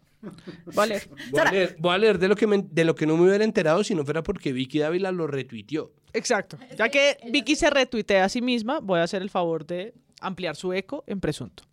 [0.73, 1.09] Voy a leer.
[1.31, 3.27] Voy a leer, voy a leer de, lo que me- de lo que no me
[3.27, 5.93] hubiera enterado si no fuera porque Vicky Dávila lo retuiteó.
[6.13, 6.57] Exacto.
[6.77, 10.55] Ya que Vicky se retuitea a sí misma, voy a hacer el favor de ampliar
[10.55, 11.63] su eco en presunto.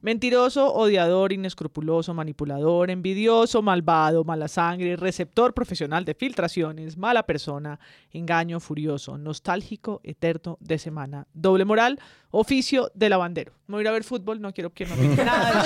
[0.00, 7.80] Mentiroso, odiador, inescrupuloso, manipulador, envidioso, malvado, mala sangre, receptor profesional de filtraciones, mala persona,
[8.12, 11.98] engaño, furioso, nostálgico, eterno de semana, doble moral,
[12.30, 13.52] oficio de lavandero.
[13.66, 15.64] Me voy a ir a ver fútbol, no quiero que no me nada.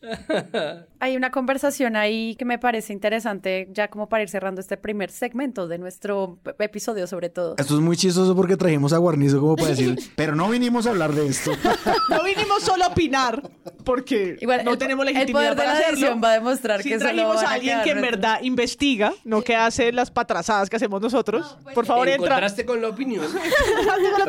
[1.00, 5.10] Hay una conversación ahí que me parece interesante, ya como para ir cerrando este primer
[5.10, 7.56] segmento de nuestro episodio, sobre todo.
[7.58, 10.90] Esto es muy chistoso porque trajimos a Guarnizo como para decir, pero no vinimos a
[10.90, 11.52] hablar de esto.
[12.08, 13.42] No vinimos solo a opinar,
[13.84, 16.20] porque Igual, no el- tenemos el legitimidad poder de para la hacerlo.
[16.20, 19.56] va a demostrar Sí que trajimos a a alguien que en verdad investiga, no que
[19.56, 21.56] hace las patrazadas que hacemos nosotros.
[21.74, 22.30] Por favor, ¿En entra.
[22.34, 23.24] contraste con la opinión?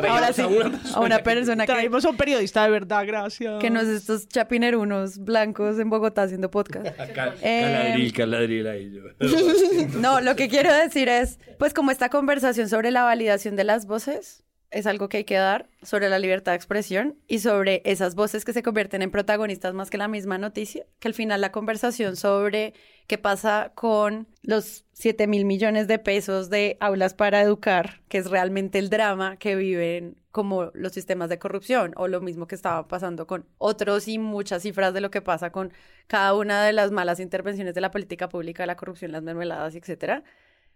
[0.08, 3.60] Ahora sí, a una a una persona que, Traímos a un periodista de verdad, gracias.
[3.60, 6.86] que no es estos chapinerunos blancos en Bogotá haciendo podcast.
[7.14, 9.02] Cal- Eh, Caladril, caladril ahí yo.
[10.00, 13.86] No, lo que quiero decir es, pues como esta conversación sobre la validación de las
[13.86, 18.16] voces es algo que hay que dar, sobre la libertad de expresión y sobre esas
[18.16, 21.52] voces que se convierten en protagonistas más que la misma noticia, que al final la
[21.52, 22.74] conversación sobre
[23.06, 28.30] qué pasa con los 7 mil millones de pesos de aulas para educar, que es
[28.30, 32.86] realmente el drama que viven como los sistemas de corrupción o lo mismo que estaba
[32.88, 35.72] pasando con otros y muchas cifras de lo que pasa con
[36.06, 40.22] cada una de las malas intervenciones de la política pública, la corrupción, las mermeladas, etcétera.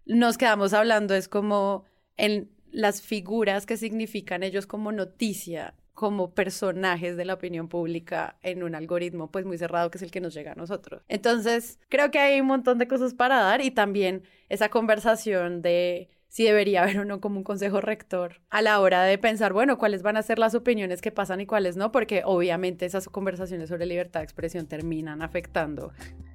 [0.05, 1.85] Nos quedamos hablando es como
[2.17, 8.63] en las figuras que significan ellos como noticia, como personajes de la opinión pública en
[8.63, 11.03] un algoritmo pues muy cerrado que es el que nos llega a nosotros.
[11.09, 16.09] Entonces, creo que hay un montón de cosas para dar y también esa conversación de
[16.29, 19.77] si debería haber o no como un consejo rector a la hora de pensar, bueno,
[19.77, 23.69] cuáles van a ser las opiniones que pasan y cuáles no, porque obviamente esas conversaciones
[23.69, 25.93] sobre libertad de expresión terminan afectando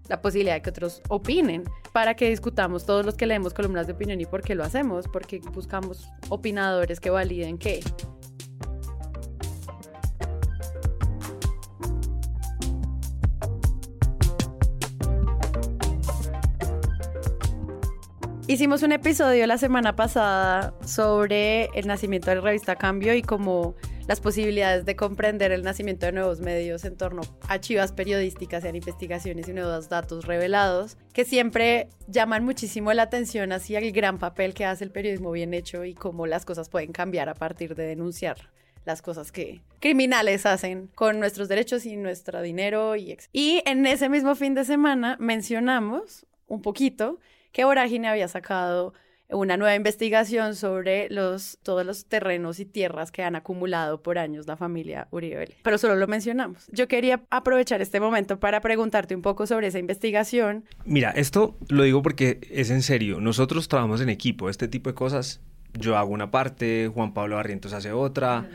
[0.09, 3.93] la posibilidad de que otros opinen, para que discutamos todos los que leemos columnas de
[3.93, 7.79] opinión y por qué lo hacemos, porque buscamos opinadores que validen qué.
[18.45, 23.73] Hicimos un episodio la semana pasada sobre el nacimiento de la revista Cambio y como
[24.05, 28.75] las posibilidades de comprender el nacimiento de nuevos medios en torno a chivas periodísticas, sean
[28.75, 34.53] investigaciones y nuevos datos revelados, que siempre llaman muchísimo la atención hacia el gran papel
[34.53, 37.85] que hace el periodismo bien hecho y cómo las cosas pueden cambiar a partir de
[37.85, 38.51] denunciar
[38.83, 42.97] las cosas que criminales hacen con nuestros derechos y nuestro dinero.
[42.97, 47.19] Y en ese mismo fin de semana mencionamos un poquito
[47.53, 48.93] que Vorágine había sacado
[49.29, 54.47] una nueva investigación sobre los, todos los terrenos y tierras que han acumulado por años
[54.47, 55.55] la familia Uribe.
[55.63, 56.67] Pero solo lo mencionamos.
[56.71, 60.65] Yo quería aprovechar este momento para preguntarte un poco sobre esa investigación.
[60.85, 63.19] Mira, esto lo digo porque es en serio.
[63.21, 64.49] Nosotros trabajamos en equipo.
[64.49, 65.41] Este tipo de cosas,
[65.73, 68.49] yo hago una parte, Juan Pablo Barrientos hace otra,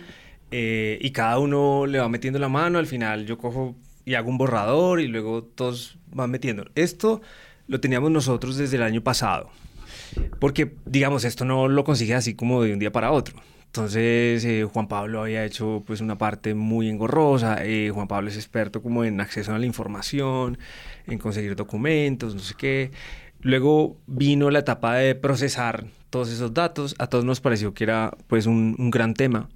[0.50, 2.78] eh, y cada uno le va metiendo la mano.
[2.78, 6.66] Al final yo cojo y hago un borrador y luego todos van metiendo.
[6.74, 7.20] Esto
[7.68, 9.50] lo teníamos nosotros desde el año pasado.
[10.40, 13.36] Porque, digamos, esto no lo consigue así como de un día para otro.
[13.66, 17.58] Entonces, eh, Juan Pablo había hecho pues una parte muy engorrosa.
[17.64, 20.58] eh, Juan Pablo es experto como en acceso a la información,
[21.06, 22.90] en conseguir documentos, no sé qué.
[23.40, 26.94] Luego vino la etapa de procesar todos esos datos.
[26.98, 29.48] A todos nos pareció que era pues un, un gran tema.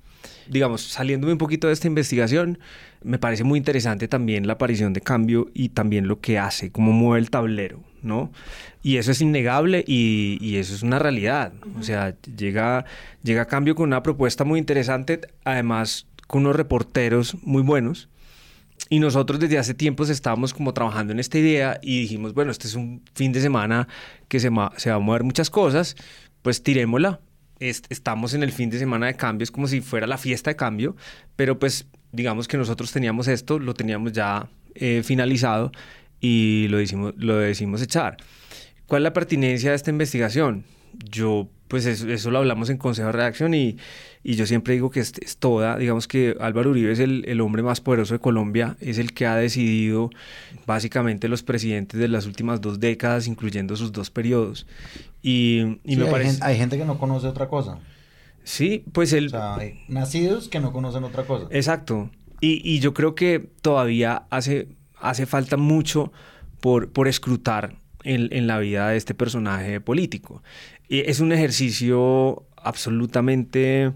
[0.49, 2.59] Digamos, saliéndome un poquito de esta investigación,
[3.03, 6.93] me parece muy interesante también la aparición de cambio y también lo que hace, cómo
[6.93, 8.33] mueve el tablero, ¿no?
[8.83, 11.53] Y eso es innegable y, y eso es una realidad.
[11.79, 12.85] O sea, llega,
[13.23, 18.09] llega cambio con una propuesta muy interesante, además con unos reporteros muy buenos.
[18.89, 22.67] Y nosotros desde hace tiempos estábamos como trabajando en esta idea y dijimos, bueno, este
[22.67, 23.89] es un fin de semana
[24.29, 25.97] que se, va a mover muchas cosas,
[26.43, 27.21] pues tirémosla.
[27.61, 30.51] Es- estamos en el fin de semana de cambio, es como si fuera la fiesta
[30.51, 30.97] de cambio,
[31.37, 35.71] pero pues digamos que nosotros teníamos esto, lo teníamos ya eh, finalizado
[36.23, 38.17] y lo decimos, lo decimos echar.
[38.87, 40.65] ¿Cuál es la pertinencia de esta investigación?
[41.11, 43.79] Yo pues eso, lo hablamos en Consejo de Redacción y,
[44.23, 47.41] y yo siempre digo que es, es, toda, digamos que Álvaro Uribe es el, el,
[47.41, 50.11] hombre más poderoso de Colombia, es el que ha decidido
[50.67, 54.67] básicamente los presidentes de las últimas dos décadas, incluyendo sus dos periodos.
[55.23, 56.31] Y, y me hay parece...
[56.33, 57.79] Gente, hay gente que no conoce otra cosa.
[58.45, 59.29] Sí, pues él...
[59.29, 61.47] O sea, hay nacidos que no conocen otra cosa.
[61.51, 62.11] Exacto.
[62.43, 64.69] Y, y yo creo que todavía hace,
[65.03, 66.13] hace falta mucho
[66.61, 70.43] por, por escrutar en, en, la vida de este personaje político.
[70.89, 73.93] Y es un ejercicio absolutamente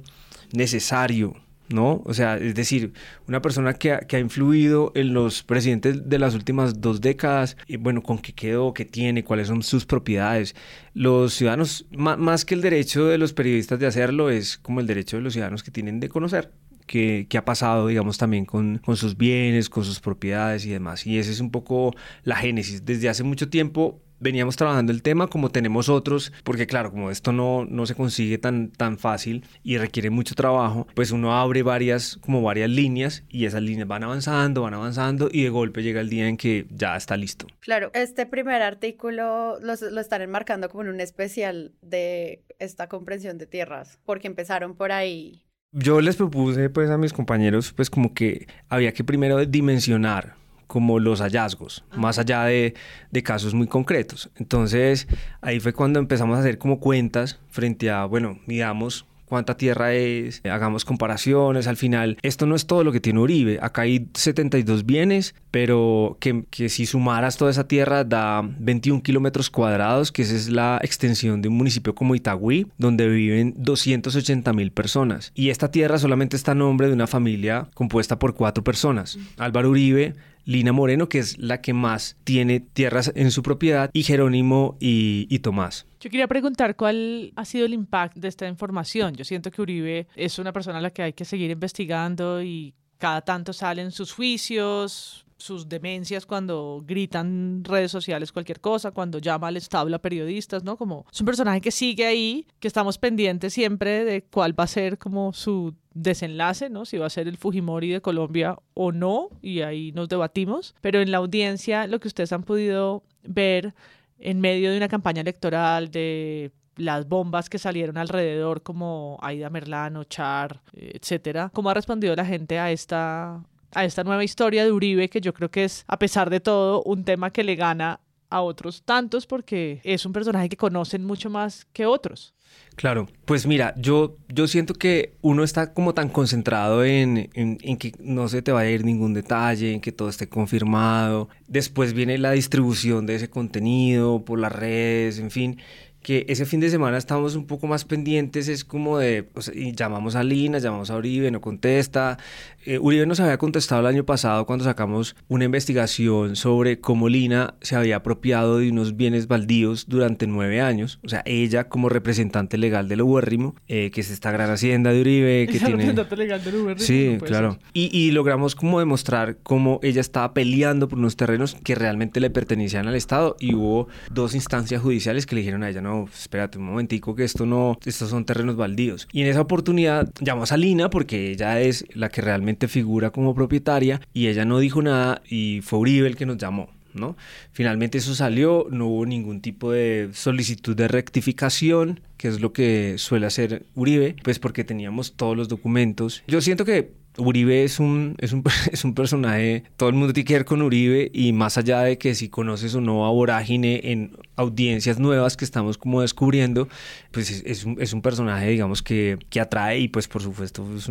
[0.52, 1.34] necesario,
[1.68, 2.02] ¿no?
[2.04, 2.92] O sea, es decir,
[3.28, 7.56] una persona que ha, que ha, influido en los presidentes de las últimas dos décadas,
[7.66, 10.54] y bueno, con qué quedó, qué tiene, cuáles son sus propiedades.
[10.94, 15.16] Los ciudadanos, más que el derecho de los periodistas de hacerlo, es como el derecho
[15.16, 16.52] de los ciudadanos que tienen de conocer
[16.86, 21.06] qué, ha pasado, digamos, también con, con, sus bienes, con sus propiedades y demás.
[21.06, 22.84] Y esa es un poco la génesis.
[22.84, 27.32] Desde hace mucho tiempo veníamos trabajando el tema como tenemos otros, porque claro, como esto
[27.32, 32.16] no, no se consigue tan, tan fácil y requiere mucho trabajo, pues uno abre varias,
[32.18, 36.08] como varias líneas y esas líneas van avanzando, van avanzando y de golpe llega el
[36.08, 37.46] día en que ya está listo.
[37.60, 43.38] Claro, este primer artículo lo, lo están enmarcando como en un especial de esta comprensión
[43.38, 48.14] de tierras, porque empezaron por ahí yo les propuse pues a mis compañeros pues como
[48.14, 50.34] que había que primero dimensionar
[50.66, 52.74] como los hallazgos, más allá de,
[53.12, 54.30] de, casos muy concretos.
[54.34, 55.06] Entonces
[55.40, 60.40] ahí fue cuando empezamos a hacer como cuentas frente a, bueno, midamos cuánta tierra es,
[60.44, 64.86] hagamos comparaciones, al final esto no es todo lo que tiene Uribe, acá hay 72
[64.86, 70.34] bienes, pero que, que si sumaras toda esa tierra da 21 kilómetros cuadrados, que esa
[70.34, 75.32] es la extensión de un municipio como Itagüí, donde viven 280 mil personas.
[75.34, 79.18] Y esta tierra solamente está a nombre de una familia compuesta por cuatro personas.
[79.38, 80.14] Álvaro Uribe,
[80.46, 85.38] Lina Moreno, que es la que más tiene tierras en su propiedad, y Jerónimo y,
[85.40, 85.86] Tomás.
[86.00, 89.14] Yo quería preguntar cuál ha sido el impacto de esta información.
[89.14, 92.74] Yo siento que Uribe es una persona a la que hay que seguir investigando y
[92.96, 99.48] cada tanto salen sus juicios, sus demencias cuando gritan redes sociales cualquier cosa, cuando llama
[99.48, 100.76] al establo a periodistas, ¿no?
[100.76, 104.68] Como es un personaje que sigue ahí, que estamos pendientes siempre de cuál va a
[104.68, 106.84] ser como su desenlace, ¿no?
[106.84, 110.74] Si va a ser el Fujimori de Colombia o no, y ahí nos debatimos.
[110.80, 113.74] Pero en la audiencia, lo que ustedes han podido ver
[114.18, 120.04] en medio de una campaña electoral, de las bombas que salieron alrededor, como Aida Merlano,
[120.04, 123.42] Char, etcétera, ¿cómo ha respondido la gente a esta,
[123.76, 126.82] a esta nueva historia de Uribe, que yo creo que es, a pesar de todo,
[126.84, 131.30] un tema que le gana a otros tantos porque es un personaje que conocen mucho
[131.30, 132.34] más que otros.
[132.74, 137.76] Claro, pues mira, yo, yo siento que uno está como tan concentrado en, en, en,
[137.76, 141.28] que no se te va a ir ningún detalle, en que todo esté confirmado.
[141.48, 145.58] Después viene la distribución de ese contenido por las redes, en fin,
[146.06, 149.52] que ese fin de semana estamos un poco más pendientes, es como de, o sea,
[149.52, 152.16] y llamamos a Lina, llamamos a Uribe, no contesta.
[152.64, 157.54] Eh, Uribe nos había contestado el año pasado cuando sacamos una investigación sobre cómo Lina
[157.60, 162.56] se había apropiado de unos bienes baldíos durante nueve años, o sea, ella como representante
[162.56, 165.70] legal del Uberrimo, eh, que es esta gran hacienda de Uribe, que tiene...
[165.70, 166.86] representante legal del Uberrimo.
[166.86, 167.58] Sí, no claro.
[167.72, 172.30] Y, y logramos como demostrar cómo ella estaba peleando por unos terrenos que realmente le
[172.30, 176.58] pertenecían al Estado y hubo dos instancias judiciales que le dijeron a ella, no, espérate
[176.58, 179.08] un momentico que esto no, estos son terrenos baldíos.
[179.12, 183.34] Y en esa oportunidad llamamos a Lina porque ella es la que realmente figura como
[183.34, 186.68] propietaria y ella no dijo nada y fue Uribe el que nos llamó.
[186.94, 187.14] ¿No?
[187.52, 192.94] Finalmente eso salió, no hubo ningún tipo de solicitud de rectificación, que es lo que
[192.96, 196.22] suele hacer Uribe, pues porque teníamos todos los documentos.
[196.26, 200.26] Yo siento que Uribe es un, es, un, es un personaje, todo el mundo tiene
[200.26, 203.80] que ver con Uribe y más allá de que si conoces o no a Vorágine
[203.84, 206.68] en audiencias nuevas que estamos como descubriendo,
[207.10, 210.90] pues es, un, es un, personaje, digamos, que, que, atrae y pues por supuesto es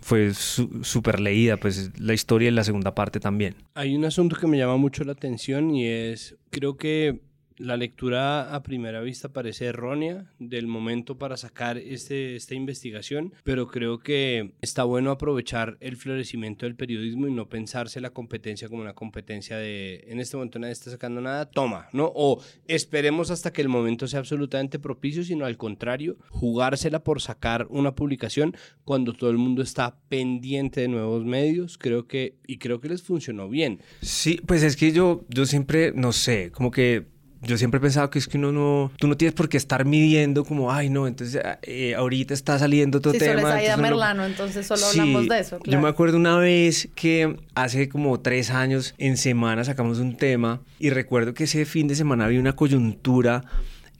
[0.00, 3.54] fue súper leída, pues la historia y la segunda parte también.
[3.74, 7.20] Hay un asunto que me llama mucho la atención y es, creo que
[7.58, 13.68] la lectura a primera vista parece errónea del momento para sacar este, esta investigación, pero
[13.68, 18.82] creo que está bueno aprovechar el florecimiento del periodismo y no pensarse la competencia como
[18.82, 22.10] una competencia de en este momento nadie está sacando nada, toma, ¿no?
[22.14, 27.66] O esperemos hasta que el momento sea absolutamente propicio, sino al contrario, jugársela por sacar
[27.70, 32.80] una publicación cuando todo el mundo está pendiente de nuevos medios, creo que, y creo
[32.80, 33.80] que les funcionó bien.
[34.00, 37.11] Sí, pues es que yo, yo siempre, no sé, como que
[37.42, 39.84] yo siempre he pensado que es que uno no, tú no tienes por qué estar
[39.84, 43.40] midiendo como, ay, no, entonces eh, ahorita está saliendo otro sí, tema.
[43.40, 45.58] Solo es Aida Merlano, entonces solo sí, hablamos de eso.
[45.58, 45.78] Claro.
[45.78, 50.60] Yo me acuerdo una vez que hace como tres años en semana sacamos un tema
[50.78, 53.44] y recuerdo que ese fin de semana había una coyuntura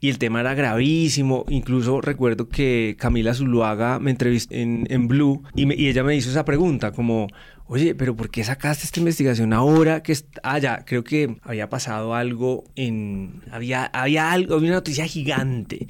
[0.00, 1.44] y el tema era gravísimo.
[1.48, 6.30] Incluso recuerdo que Camila Zuluaga me entrevistó en, en Blue y, y ella me hizo
[6.30, 7.28] esa pregunta como,
[7.72, 12.64] oye, pero ¿por qué sacaste esta investigación ahora que ah, creo que había pasado algo
[12.76, 15.86] en, había, había algo, había una noticia gigante.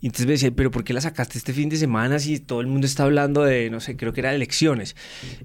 [0.00, 2.62] Y entonces me decía, pero ¿por qué la sacaste este fin de semana si todo
[2.62, 4.96] el mundo está hablando de, no sé, creo que era elecciones?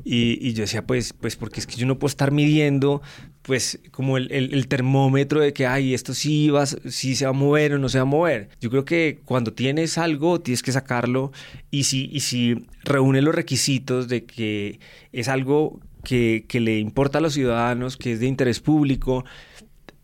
[0.05, 3.01] Y, y yo decía, pues, pues porque es que yo no puedo estar midiendo
[3.41, 7.33] pues como el, el, termómetro de que, ay, esto sí, va, sí se va a
[7.33, 8.49] mover o no se va a mover.
[8.59, 11.31] Yo creo que cuando tienes algo, tienes que sacarlo
[11.71, 14.79] y si, y si reúne los requisitos de que
[15.11, 19.25] es algo que, que, le importa a los ciudadanos, que es de interés público,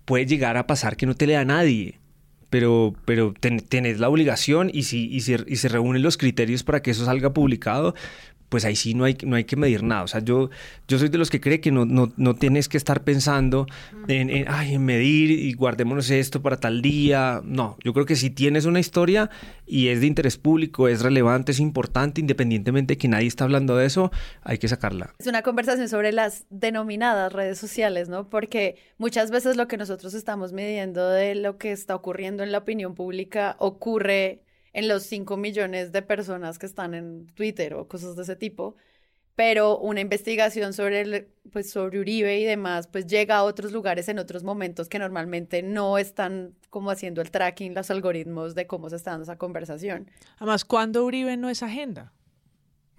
[0.05, 1.99] puede llegar a pasar que no te lea nadie.
[2.49, 6.81] Pero, pero tenés la obligación y si, y, si, y se reúnen los criterios para
[6.81, 7.93] que eso salga publicado,
[8.49, 10.03] pues ahí sí no hay, no hay que medir nada.
[10.03, 10.49] O sea, yo,
[10.87, 13.67] yo soy de los que cree que no, no, no tienes que estar pensando
[14.07, 17.41] en, en, ay, en medir y guardémonos esto para tal día.
[17.43, 19.29] No, yo creo que si tienes una historia
[19.65, 23.75] y es de interés público, es relevante, es importante, independientemente de que nadie está hablando
[23.75, 24.11] de eso,
[24.43, 25.13] hay que sacarla.
[25.19, 28.29] Es una conversación sobre las denominadas redes sociales, ¿no?
[28.29, 32.59] Porque muchas veces lo que nosotros estamos midiendo de lo que está ocurriendo en la
[32.59, 34.41] opinión pública ocurre
[34.77, 38.75] en los 5 millones de personas que están en Twitter o cosas de ese tipo,
[39.35, 44.07] pero una investigación sobre, el, pues, sobre Uribe y demás, pues llega a otros lugares
[44.07, 48.87] en otros momentos que normalmente no están como haciendo el tracking, los algoritmos de cómo
[48.91, 50.11] se está dando esa conversación.
[50.35, 52.13] Además, ¿cuándo Uribe no es agenda?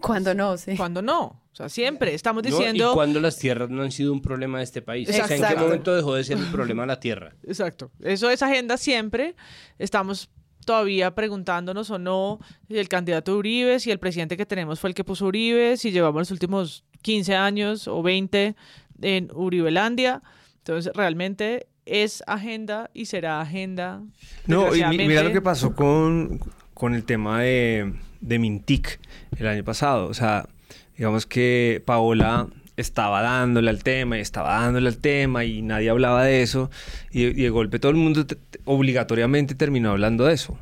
[0.00, 0.76] Cuando no, sí.
[0.76, 1.26] Cuando no.
[1.26, 2.86] O sea, siempre estamos diciendo.
[2.86, 5.08] No, y cuando las tierras no han sido un problema de este país.
[5.08, 5.34] Exacto.
[5.34, 7.36] O sea, ¿en qué momento dejó de ser el problema la tierra?
[7.44, 7.92] Exacto.
[8.00, 9.36] Eso es agenda siempre.
[9.78, 10.30] Estamos
[10.64, 14.94] todavía preguntándonos o no si el candidato Uribe, si el presidente que tenemos fue el
[14.94, 18.54] que puso Uribe, si llevamos los últimos 15 años o 20
[19.02, 20.22] en Uribelandia.
[20.58, 24.02] Entonces, realmente es agenda y será agenda.
[24.46, 26.40] No, y mira lo que pasó con,
[26.74, 29.00] con el tema de, de Mintic
[29.38, 30.06] el año pasado.
[30.06, 30.48] O sea,
[30.96, 32.48] digamos que Paola
[32.78, 36.70] estaba dándole al tema y estaba dándole al tema y nadie hablaba de eso
[37.10, 38.24] y, de golpe todo el mundo
[38.64, 40.56] obligatoriamente terminó hablando de eso.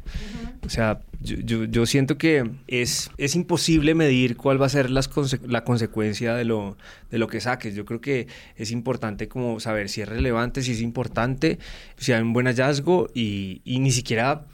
[0.64, 5.10] O sea, yo, yo, siento que es, es imposible medir cuál va a ser las
[5.46, 6.76] la consecuencia de lo,
[7.10, 7.74] de lo que saques.
[7.74, 11.58] Yo creo que es importante como saber si es relevante, si es importante,
[11.98, 14.46] si hay un buen hallazgo y, y ni siquiera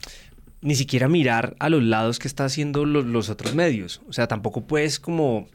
[0.63, 4.01] ni siquiera mirar a los lados que está haciendo los, los otros medios.
[4.09, 5.49] O sea, tampoco puedes como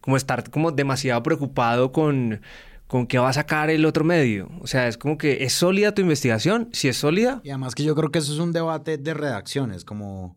[0.00, 2.40] como estar como demasiado preocupado con,
[2.86, 4.50] con qué va a sacar el otro medio.
[4.60, 7.40] O sea, es como que es sólida tu investigación, si es sólida.
[7.44, 10.36] Y además que yo creo que eso es un debate de redacciones, como...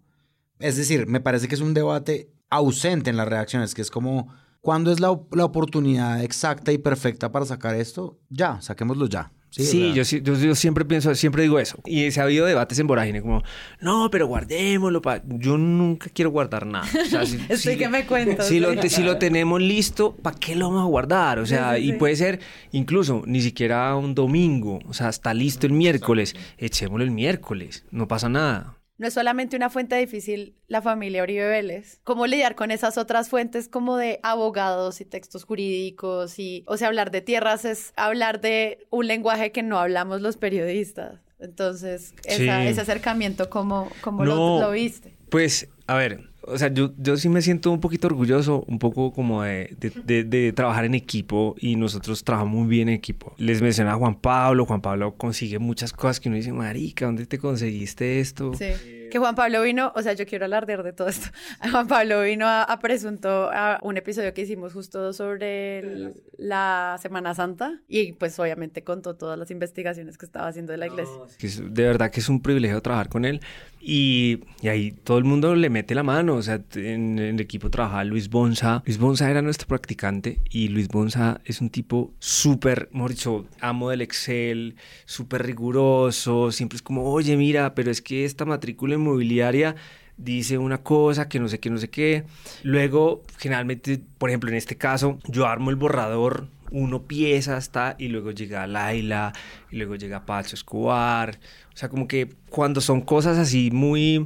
[0.60, 4.34] Es decir, me parece que es un debate ausente en las redacciones, que es como,
[4.62, 8.20] ¿cuándo es la, la oportunidad exacta y perfecta para sacar esto?
[8.30, 9.34] Ya, saquémoslo ya.
[9.56, 11.78] Sí, yo, yo, siempre pienso, siempre digo eso.
[11.86, 13.44] Y se ha habido debates en Vorágine, como,
[13.80, 15.02] no, pero guardémoslo.
[15.02, 15.22] Pa...
[15.26, 16.88] Yo nunca quiero guardar nada.
[17.22, 17.26] O
[17.58, 18.42] si, que me cuento.
[18.42, 21.40] Si, lo, si lo tenemos listo, ¿para qué lo vamos a guardar?
[21.40, 22.40] O sea, y puede ser
[22.72, 24.80] incluso ni siquiera un domingo.
[24.88, 26.36] O sea, está listo el miércoles.
[26.58, 27.86] Echémoslo el miércoles.
[27.92, 32.00] No pasa nada no es solamente una fuente difícil la familia Oribe Vélez.
[32.04, 36.38] ¿Cómo lidiar con esas otras fuentes como de abogados y textos jurídicos?
[36.40, 40.38] Y, o sea, hablar de tierras es hablar de un lenguaje que no hablamos los
[40.38, 41.20] periodistas.
[41.40, 45.18] Entonces, ese acercamiento, ¿cómo, cómo lo viste?
[45.30, 49.14] Pues, a ver, o sea, yo, yo sí me siento un poquito orgulloso, un poco
[49.14, 49.76] como de,
[50.06, 53.34] de, de, trabajar en equipo y nosotros trabajamos muy bien en equipo.
[53.38, 57.26] Les menciona a Juan Pablo, Juan Pablo consigue muchas cosas que uno dice, marica, ¿dónde
[57.26, 58.54] te conseguiste esto?
[58.54, 58.66] Sí,
[59.10, 61.30] que Juan Pablo vino, o sea, yo quiero alardear de todo esto.
[61.72, 67.34] Juan Pablo vino a, a presunto a un episodio que hicimos justo sobre la Semana
[67.34, 71.14] Santa y pues obviamente contó todas las investigaciones que estaba haciendo de la iglesia.
[71.40, 73.40] de verdad que es un privilegio trabajar con él
[73.86, 77.70] y, y ahí todo el mundo le mete la mano o sea, en, el equipo
[77.70, 78.82] trabajaba Luis Bonza.
[78.86, 83.90] Luis Bonza era nuestro practicante y Luis Bonza es un tipo súper, mejor dicho, amo
[83.90, 84.76] del Excel,
[85.06, 89.76] súper riguroso, siempre es como, oye, mira, pero es que esta matrícula inmobiliaria
[90.18, 92.24] dice una cosa que no sé qué, no sé qué.
[92.64, 98.08] Luego, generalmente, por ejemplo, en este caso, yo armo el borrador, uno pieza hasta y
[98.08, 99.34] luego llega Laila
[99.72, 101.40] y luego llega Pacho Escobar.
[101.74, 104.26] O sea, como que cuando son cosas así muy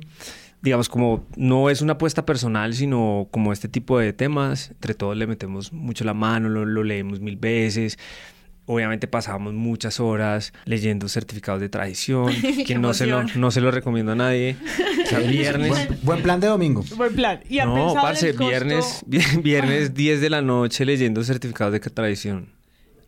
[0.61, 5.15] digamos, como no es una apuesta personal, sino como este tipo de temas, entre todos
[5.15, 7.97] le metemos mucho la mano, lo, leemos mil veces.
[8.70, 12.34] Obviamente pasamos muchas horas leyendo certificados de tradición,
[12.68, 14.57] que no se, lo, no se lo recomiendo a nadie.
[15.07, 16.03] O sea, viernes...
[16.03, 16.84] Buen, plan de domingo.
[16.97, 17.39] Buen plan.
[17.47, 19.05] ¿Y no, parce, viernes,
[19.41, 22.49] viernes 10 de la noche leyendo certificados de tradición.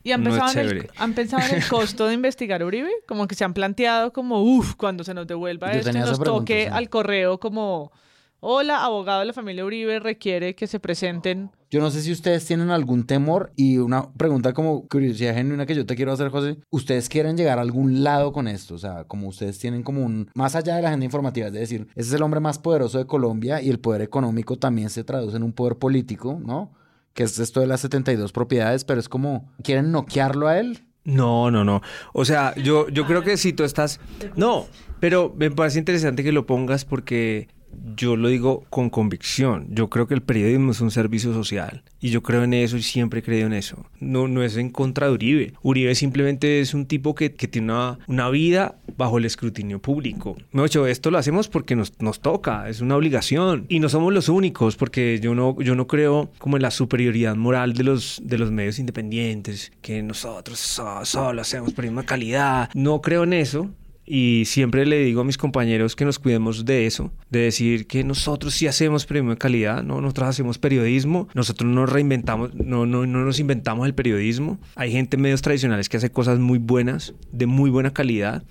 [0.02, 0.90] ¿Y han no es pensado, en el, chévere.
[0.96, 2.90] han pensado en el costo de investigar Uribe?
[3.06, 6.24] Como que se han planteado como, uff, cuando se nos devuelva Yo esto y nos
[6.24, 7.92] toque al correo como,
[8.40, 11.52] hola, abogado de la familia Uribe, requiere que se presenten.
[11.72, 15.76] Yo no sé si ustedes tienen algún temor y una pregunta como curiosidad genuina que
[15.76, 16.58] yo te quiero hacer, José.
[16.72, 18.74] ¿Ustedes quieren llegar a algún lado con esto?
[18.74, 20.32] O sea, como ustedes tienen como un...
[20.34, 23.06] Más allá de la agenda informativa, es decir, ese es el hombre más poderoso de
[23.06, 26.72] Colombia y el poder económico también se traduce en un poder político, ¿no?
[27.14, 29.52] Que es esto de las 72 propiedades, pero es como...
[29.62, 30.88] ¿Quieren noquearlo a él?
[31.04, 31.82] No, no, no.
[32.14, 34.00] O sea, yo, yo creo que si tú estás...
[34.36, 34.66] No,
[35.00, 37.48] pero me parece interesante que lo pongas porque
[37.96, 39.68] yo lo digo con convicción.
[39.70, 42.82] Yo creo que el periodismo es un servicio social y yo creo en eso y
[42.82, 43.86] siempre he creído en eso.
[44.00, 45.54] No, no es en contra de Uribe.
[45.62, 50.38] Uribe simplemente es un tipo que, que tiene una, una vida bajo el escrutinio público.
[50.52, 54.14] Me hecho, esto lo hacemos porque nos, nos toca, es una obligación y no somos
[54.14, 58.22] los únicos porque yo no, yo no creo como en la superioridad moral de los,
[58.24, 62.70] de los medios independientes, que nosotros so- solo hacemos periodismo de calidad.
[62.74, 63.70] No creo en eso.
[64.12, 68.04] Y siempre le digo a mis compañeros que nos cuidemos de eso, de decir que
[68.04, 70.02] nosotros sí hacemos periodismo de calidad, ¿no?
[70.02, 74.58] nosotros hacemos periodismo, nosotros no reinventamos, no, no, no nos inventamos el periodismo.
[74.76, 78.42] Hay gente en medios tradicionales que hace cosas muy buenas, de muy buena calidad,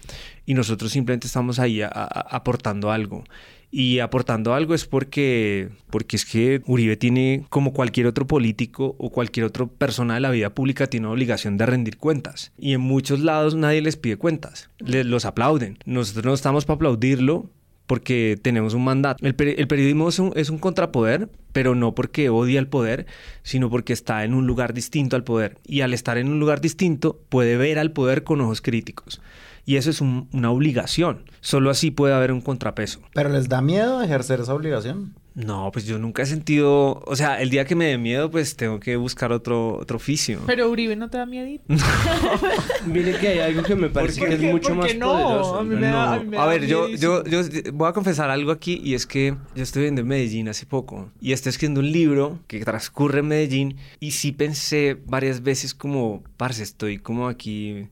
[0.46, 3.24] y nosotros simplemente estamos ahí aportando algo.
[3.70, 9.10] Y aportando algo es porque, porque es que Uribe tiene, como cualquier otro político o
[9.10, 12.52] cualquier otra persona de la vida pública, tiene una obligación de rendir cuentas.
[12.58, 15.78] Y en muchos lados nadie les pide cuentas, les los aplauden.
[15.84, 17.50] Nosotros no estamos para aplaudirlo
[17.88, 19.26] porque tenemos un mandato.
[19.26, 23.06] El, el periodismo es un, es un contrapoder, pero no porque odia el poder,
[23.42, 25.56] sino porque está en un lugar distinto al poder.
[25.66, 29.20] Y al estar en un lugar distinto, puede ver al poder con ojos críticos.
[29.64, 31.24] Y eso es un- una obligación.
[31.40, 33.00] Solo así puede haber un contrapeso.
[33.14, 35.14] ¿Pero les da miedo ejercer esa obligación?
[35.38, 38.56] No, pues yo nunca he sentido, o sea, el día que me dé miedo, pues
[38.56, 40.40] tengo que buscar otro, otro oficio.
[40.46, 41.62] Pero Uribe no te da miedo.
[42.86, 45.06] Mire que hay algo que me parece que es mucho ¿Por más no?
[45.12, 45.58] poderoso.
[45.60, 47.92] A mí me da- a mí me a da ver, yo, yo, yo voy a
[47.92, 51.50] confesar algo aquí y es que yo estoy viviendo en Medellín hace poco y estoy
[51.50, 56.98] escribiendo un libro que transcurre en Medellín y sí pensé varias veces como, parce, estoy
[56.98, 57.86] como aquí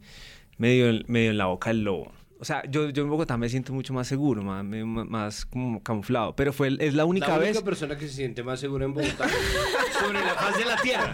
[0.58, 2.10] medio, medio en la boca del lobo.
[2.46, 6.36] O sea, yo, yo en Bogotá me siento mucho más seguro, más, más como camuflado,
[6.36, 7.56] pero fue, es la única la vez...
[7.56, 9.28] única persona que se siente más segura en Bogotá
[10.00, 11.12] sobre la faz de la tierra.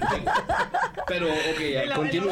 [1.09, 2.29] Pero, ok, continúe.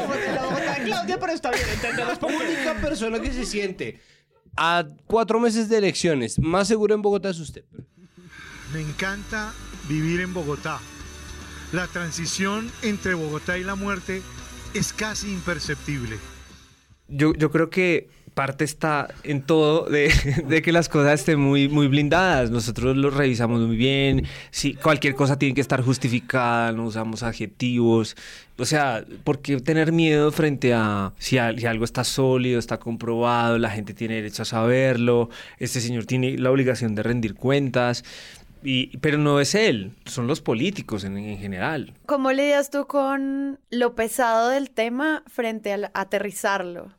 [0.85, 3.99] Claudia, pero está bien, entendemos La única persona que se siente
[4.55, 7.65] a cuatro meses de elecciones más segura en Bogotá es usted.
[8.71, 9.51] Me encanta
[9.89, 10.79] vivir en Bogotá.
[11.71, 14.21] La transición entre Bogotá y la muerte
[14.75, 16.19] es casi imperceptible.
[17.07, 21.87] Yo, yo creo que parte está en todo de, que las cosas estén muy, muy
[21.87, 22.49] blindadas.
[22.51, 24.25] Nosotros lo revisamos muy bien.
[24.51, 28.15] Si cualquier cosa tiene que estar justificada, no usamos adjetivos.
[28.57, 32.77] O sea, ¿por qué tener miedo frente a si, al- si algo está sólido, está
[32.77, 38.03] comprobado, la gente tiene derecho a saberlo, este señor tiene la obligación de rendir cuentas?
[39.01, 41.95] Pero no es él, son los políticos en, en general.
[42.05, 46.91] ¿Cómo lidias tú con lo pesado del tema frente al aterrizarlo?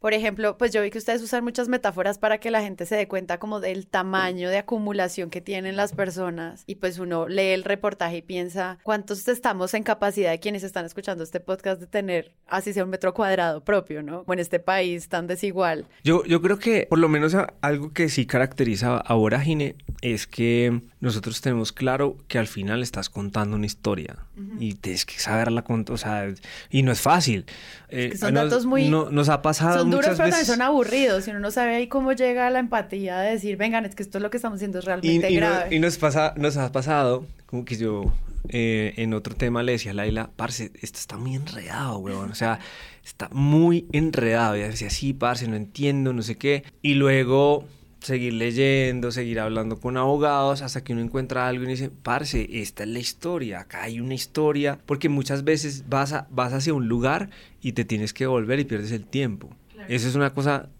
[0.00, 2.96] Por ejemplo, pues yo vi que ustedes usan muchas metáforas para que la gente se
[2.96, 7.50] dé cuenta como del tamaño de acumulación que tienen las personas y pues uno lee
[7.52, 11.86] el reportaje y piensa cuántos estamos en capacidad de quienes están escuchando este podcast de
[11.86, 14.24] tener así sea un metro cuadrado propio, ¿no?
[14.26, 15.86] O en este país tan desigual.
[16.02, 20.80] Yo, yo creo que por lo menos algo que sí caracteriza a Vorágine es que
[21.00, 24.16] nosotros tenemos claro que al final estás contando una historia
[24.58, 26.26] y tienes que saberla contar, o sea,
[26.70, 27.44] y no es fácil.
[27.90, 30.46] Eh, que son nos, datos muy- no- nos ha pasado duros, pero veces.
[30.46, 31.26] son aburridos.
[31.26, 34.18] Y uno no sabe ahí cómo llega la empatía de decir, vengan, es que esto
[34.18, 35.74] es lo que estamos haciendo es realmente y grave.
[35.74, 38.12] y nos, pasa, nos ha pasado, como que yo
[38.48, 42.30] eh, en otro tema le decía a Laila, parce, esto está muy enredado, weón.
[42.30, 42.58] O sea,
[43.04, 44.56] está muy enredado.
[44.56, 46.64] Y decía, sí, parce, no entiendo, no sé qué.
[46.82, 47.64] Y luego
[48.00, 52.84] seguir leyendo, seguir hablando con abogados hasta que uno encuentra algo y dice, parce, esta
[52.84, 54.78] es la historia, acá hay una historia.
[54.86, 57.28] Porque muchas veces vas, a- vas hacia un lugar
[57.60, 59.50] y te tienes que volver y pierdes el tiempo.
[59.90, 60.70] Eso es una cosa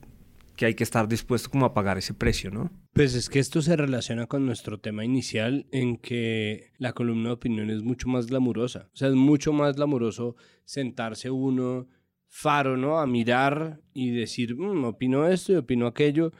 [0.54, 2.70] que hay que estar dispuesto como a pagar ese precio, ¿no?
[2.92, 7.34] Pues es que esto se relaciona con nuestro tema inicial en que la columna de
[7.34, 8.88] opinión es mucho más glamurosa.
[8.94, 11.88] O sea, es mucho más glamuroso sentarse uno
[12.28, 13.00] faro, ¿no?
[13.00, 16.30] A mirar y decir, "Mm, opino esto y opino aquello.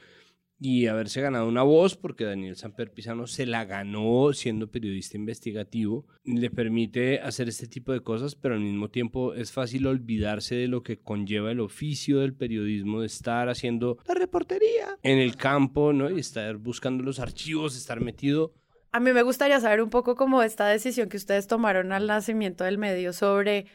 [0.63, 6.05] Y haberse ganado una voz, porque Daniel Samper Pizano se la ganó siendo periodista investigativo,
[6.23, 10.67] le permite hacer este tipo de cosas, pero al mismo tiempo es fácil olvidarse de
[10.67, 15.93] lo que conlleva el oficio del periodismo, de estar haciendo la reportería en el campo,
[15.93, 16.11] ¿no?
[16.11, 18.53] Y estar buscando los archivos, estar metido.
[18.91, 22.65] A mí me gustaría saber un poco como esta decisión que ustedes tomaron al nacimiento
[22.65, 23.65] del medio sobre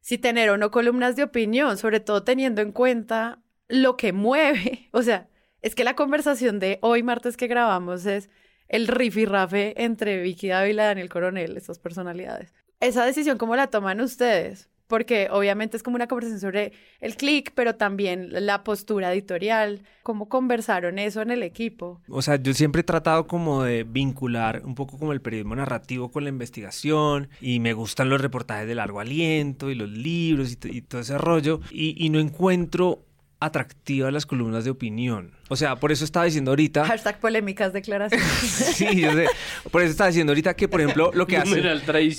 [0.00, 4.88] si tener o no columnas de opinión, sobre todo teniendo en cuenta lo que mueve.
[4.92, 5.28] O sea,
[5.62, 8.30] es que la conversación de hoy martes que grabamos es
[8.68, 12.54] el rifirrafe entre Vicky Dávila y Daniel Coronel, estas personalidades.
[12.78, 14.70] Esa decisión, ¿cómo la toman ustedes?
[14.86, 19.82] Porque obviamente es como una conversación sobre el click, pero también la postura editorial.
[20.02, 22.00] ¿Cómo conversaron eso en el equipo?
[22.08, 26.10] O sea, yo siempre he tratado como de vincular un poco como el periodismo narrativo
[26.10, 30.82] con la investigación y me gustan los reportajes de largo aliento y los libros y,
[30.82, 33.04] todo ese rollo y, y no encuentro
[33.40, 35.32] atractiva las columnas de opinión.
[35.48, 36.84] O sea, por eso estaba diciendo ahorita.
[36.84, 38.26] Hashtag polémicas declaraciones.
[38.74, 39.26] sí, yo sé.
[39.70, 41.62] Por eso estaba diciendo ahorita que, por ejemplo, lo que hace.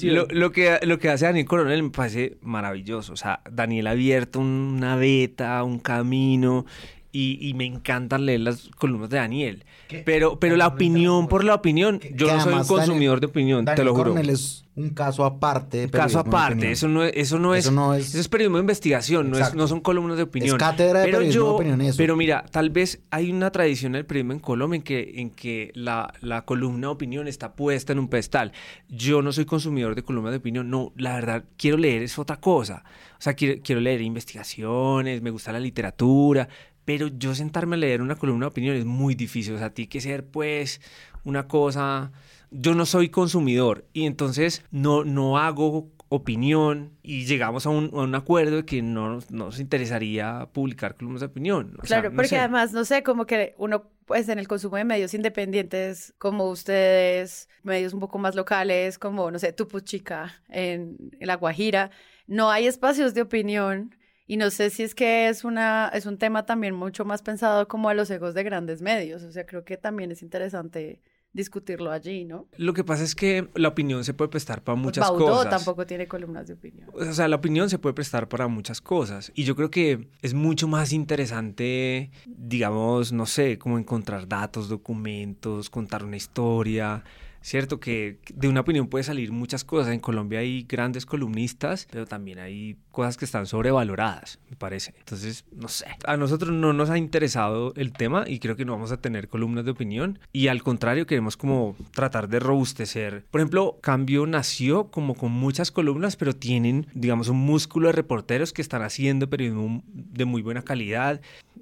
[0.03, 3.13] Lo, lo, que, lo que hace Daniel Coronel me parece maravilloso.
[3.13, 6.65] O sea, Daniel ha abierto una beta, un camino.
[7.14, 9.66] Y, me encantan leer las columnas de Daniel.
[10.05, 13.84] Pero, pero la opinión por la opinión, yo no soy un consumidor de opinión, te
[13.84, 14.12] lo juro.
[14.12, 15.89] Coronel es un caso aparte.
[15.89, 17.66] Caso aparte, eso no, es, eso no es.
[17.66, 20.55] Eso, es, periodismo de investigación, no, es, no son columnas de opinión.
[20.55, 21.97] Es cátedra de pero periodismo yo, de opinión eso.
[21.97, 25.72] Pero mira, tal vez hay una tradición del periodismo en Colombia en que, en que
[25.76, 28.53] la, la columna de opinión está puesta en un pedestal.
[28.88, 32.38] Yo no soy consumidor de columnas de opinión, no, la verdad, quiero leer es otra
[32.38, 32.84] cosa.
[33.20, 36.47] O sea, quiero, quiero leer investigaciones, me gusta la literatura,
[36.91, 39.53] pero yo sentarme a leer una columna de opinión es muy difícil.
[39.53, 40.81] O sea, tiene que ser pues
[41.23, 42.11] una cosa...
[42.49, 48.01] Yo no soy consumidor y entonces no, no hago opinión y llegamos a un, a
[48.01, 51.77] un acuerdo de que no, nos interesaría publicar columnas de opinión.
[51.83, 56.13] claro, porque además, no sé, como que uno pues en el consumo de medios independientes
[56.17, 61.91] como ustedes, medios un poco más locales como, no sé, Tupuchica en, en La Guajira,
[62.27, 63.95] no hay espacios de opinión
[64.32, 67.67] y no sé si es que es, una, es un tema también mucho más pensado
[67.67, 69.23] como a los egos de grandes medios.
[69.23, 71.01] O sea, creo que también es interesante
[71.34, 72.47] discutirlo allí, ¿no?
[72.55, 75.49] Lo que pasa es que la opinión se puede prestar para muchas Baudó cosas.
[75.49, 76.89] tampoco tiene columnas de opinión.
[76.93, 79.34] O sea, la opinión se puede prestar para muchas cosas.
[79.36, 85.69] Y yo creo que es mucho más interesante, digamos, no sé, como encontrar datos, documentos,
[85.69, 87.03] contar una historia,
[87.41, 87.79] ¿cierto?
[87.79, 89.93] Que de una opinión puede salir muchas cosas.
[89.93, 94.93] En Colombia hay grandes columnistas, pero también hay cosas que están sobrevaloradas, me parece.
[94.99, 95.85] Entonces, no sé.
[96.05, 99.27] A nosotros no nos ha interesado el tema y creo que no vamos a tener
[99.27, 100.19] columnas de opinión.
[100.31, 103.25] Y al contrario, queremos como tratar de robustecer.
[103.31, 108.53] Por ejemplo, Cambio nació como con muchas columnas, pero tienen, digamos, un músculo de reporteros
[108.53, 111.21] que están haciendo periodismo de muy buena calidad.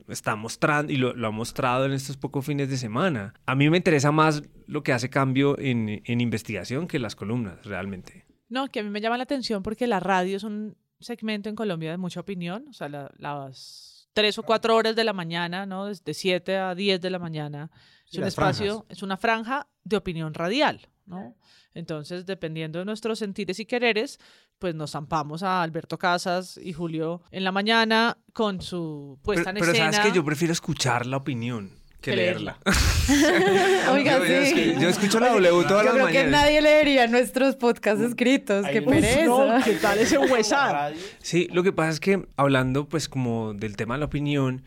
[0.10, 3.34] Está mostrando, y lo, lo ha mostrado en estos pocos fines de semana.
[3.46, 7.66] A mí me interesa más lo que hace Cambio en, en investigación que las columnas,
[7.66, 8.26] realmente.
[8.50, 11.56] No, que a mí me llama la atención porque la radio es un segmento en
[11.56, 15.86] Colombia de mucha opinión, o sea, las tres o cuatro horas de la mañana, ¿no?
[15.86, 17.72] Desde 7 a 10 de la mañana.
[18.12, 21.36] Es un espacio, es una franja de opinión radial, ¿no?
[21.74, 24.20] Entonces, dependiendo de nuestros sentires y quereres,
[24.60, 29.58] pues nos zampamos a Alberto Casas y Julio en la mañana con su puesta pero,
[29.58, 29.92] en pero escena.
[29.94, 32.58] sabes que yo prefiero escuchar la opinión que, leerla.
[33.92, 34.74] Oiga, yo, yo- sí.
[34.80, 36.32] yo escucho la W todas Yo las creo que mañanas.
[36.32, 38.66] nadie leería nuestros podcasts escritos.
[38.72, 39.26] Qué pereza.
[39.26, 40.94] no, ¿qué tal ese huesar?
[41.20, 44.64] Sí, lo que pasa es que hablando pues como del tema de la opinión,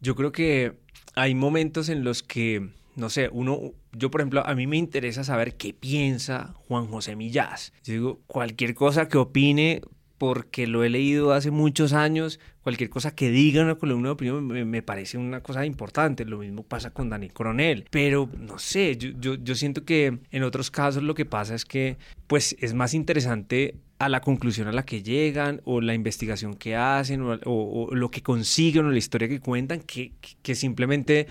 [0.00, 0.78] yo creo que
[1.14, 5.22] hay momentos en los que, no sé, uno, yo por ejemplo, a mí me interesa
[5.22, 7.72] saber qué piensa Juan José Millás.
[7.84, 9.82] Yo digo, cualquier cosa que opine,
[10.16, 14.46] porque lo he leído hace muchos años, cualquier cosa que diga una columna de opinión
[14.46, 16.24] me, me parece una cosa importante.
[16.24, 17.86] Lo mismo pasa con Dani Coronel.
[17.90, 21.98] Pero no sé, yo, yo, siento que en otros casos lo que pasa es que
[22.26, 26.76] pues es más interesante a la conclusión a la que llegan o la investigación que
[26.76, 31.26] hacen o, lo que consiguen o la historia que cuentan que simplemente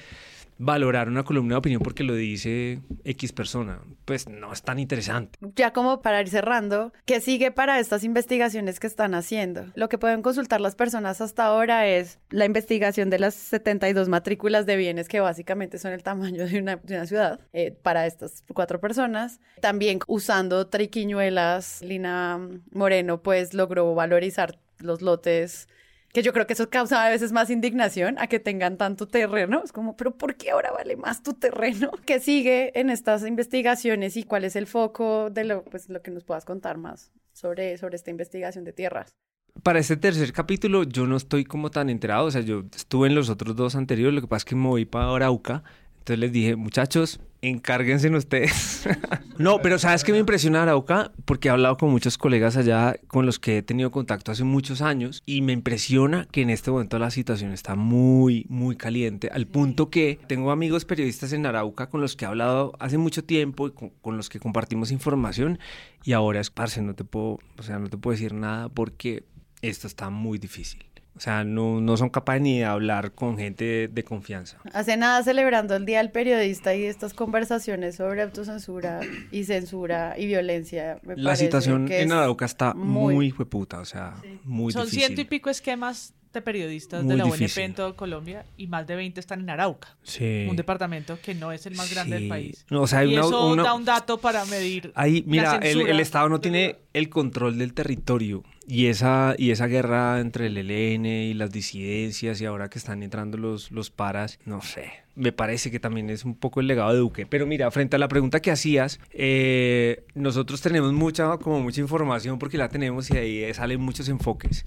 [0.57, 3.81] valorar una columna de opinión porque lo dice X persona.
[4.05, 5.37] Pues no es tan interesante.
[5.55, 9.65] Ya como para ir cerrando, ¿qué sigue para estas investigaciones que están haciendo?
[9.75, 14.65] Lo que pueden consultar las personas hasta ahora es la investigación de las 72 matrículas
[14.65, 19.39] de bienes que básicamente son el tamaño de una, ciudad eh, para estas cuatro personas.
[19.61, 22.39] También usando triquiñuelas, Lina
[22.71, 25.67] Moreno pues logró valorizar los lotes
[26.15, 29.61] que yo creo que eso causa a veces más indignación a que tengan tanto terreno.
[29.65, 31.91] Es como, pero ¿por qué ahora vale más tu terreno?
[32.05, 36.11] ¿Qué sigue en estas investigaciones y cuál es el foco de lo, pues, lo que
[36.11, 39.13] nos puedas contar más sobre, sobre esta investigación de tierras?
[39.61, 43.15] Para este tercer capítulo yo no estoy como tan enterado, o sea, yo estuve en
[43.15, 45.63] los otros dos anteriores, lo que pasa es que me moví para Arauca,
[46.05, 48.87] entonces les dije, muchachos, encárguense ustedes.
[49.39, 51.11] no, pero ¿sabes qué me impresiona Arauca?
[51.25, 54.83] Porque he hablado con muchos colegas allá con los que he tenido contacto hace muchos
[54.83, 59.47] años y me impresiona que en este momento la situación está muy, muy caliente, al
[59.47, 63.65] punto que tengo amigos periodistas en Arauca con los que he hablado hace mucho tiempo
[63.65, 65.57] y con, con los que compartimos información
[66.03, 69.23] y ahora es, parce, no te puedo, o sea, no te puedo decir nada porque
[69.63, 70.85] esto está muy difícil.
[71.15, 74.57] O sea, no, no son capaces ni de hablar con gente de confianza.
[74.73, 78.99] Hace nada celebrando el Día del Periodista y estas conversaciones sobre autocensura
[79.31, 80.99] y censura y violencia.
[81.03, 85.05] me La situación que en Arauca está muy- hueputa, o sea, muy Son difícil.
[85.05, 87.45] ciento y pico esquemas de periodistas Muy de la difícil.
[87.45, 90.45] UNP en todo Colombia y más de 20 están en Arauca, Sí.
[90.49, 92.65] un departamento que no es el más grande del país.
[92.69, 94.91] No, o sea, hay y una- eso una- da un dato para medir.
[94.95, 99.67] Ahí, la mira, el Estado no tiene el control del territorio y esa, y esa
[99.67, 104.39] guerra entre el ELN y las disidencias y ahora que están entrando los, los paras,
[104.45, 107.25] no sé, me parece que también es un poco el legado de Duque.
[107.25, 112.39] Pero mira, frente a la pregunta que hacías, eh, nosotros tenemos mucha, como mucha información
[112.39, 114.65] porque la tenemos y ahí salen muchos enfoques.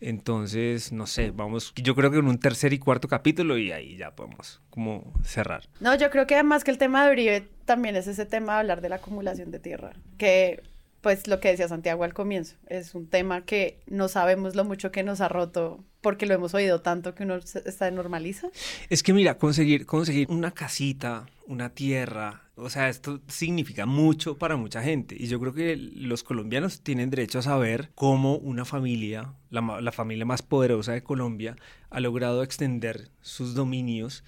[0.00, 3.96] Entonces, no sé, vamos, yo creo que en un tercer y cuarto capítulo y ahí
[3.96, 5.62] ya podemos como cerrar.
[5.80, 8.58] No, yo creo que además que el tema de Uribe también es ese tema de
[8.60, 10.62] hablar de la acumulación de tierra, que
[11.04, 14.90] pues lo que decía Santiago al comienzo, es un tema que no sabemos lo mucho
[14.90, 18.48] que nos ha roto porque lo hemos oído tanto que uno se normaliza.
[18.88, 24.56] Es que mira, conseguir, conseguir una casita, una tierra, o sea, esto significa mucho para
[24.56, 25.14] mucha gente.
[25.18, 29.92] Y yo creo que los colombianos tienen derecho a saber cómo una familia, la, la
[29.92, 31.56] familia más poderosa de Colombia,
[31.90, 34.24] ha logrado extender sus dominios.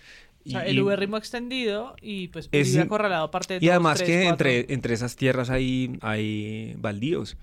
[0.47, 3.99] O sea, y- el ubérrimo extendido y pues Es acorralado parte de Y dos, además
[3.99, 4.49] tres, que cuatro.
[4.51, 7.37] entre, entre esas tierras hay, hay baldíos.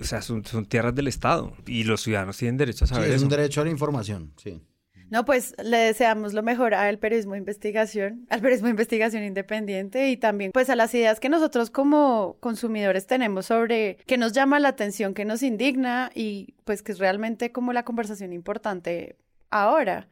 [0.00, 1.52] O sea, son, son tierras del Estado.
[1.66, 3.24] Y los ciudadanos tienen derecho a Sí, saber es eso.
[3.24, 4.60] un derecho a la información, sí.
[5.08, 10.08] No, pues le deseamos lo mejor al periodismo de investigación, al periodismo de investigación independiente
[10.08, 14.60] y también pues a las ideas que nosotros como consumidores tenemos sobre qué nos llama
[14.60, 19.16] la atención, qué nos indigna y pues que es realmente como la conversación importante
[19.50, 20.06] ahora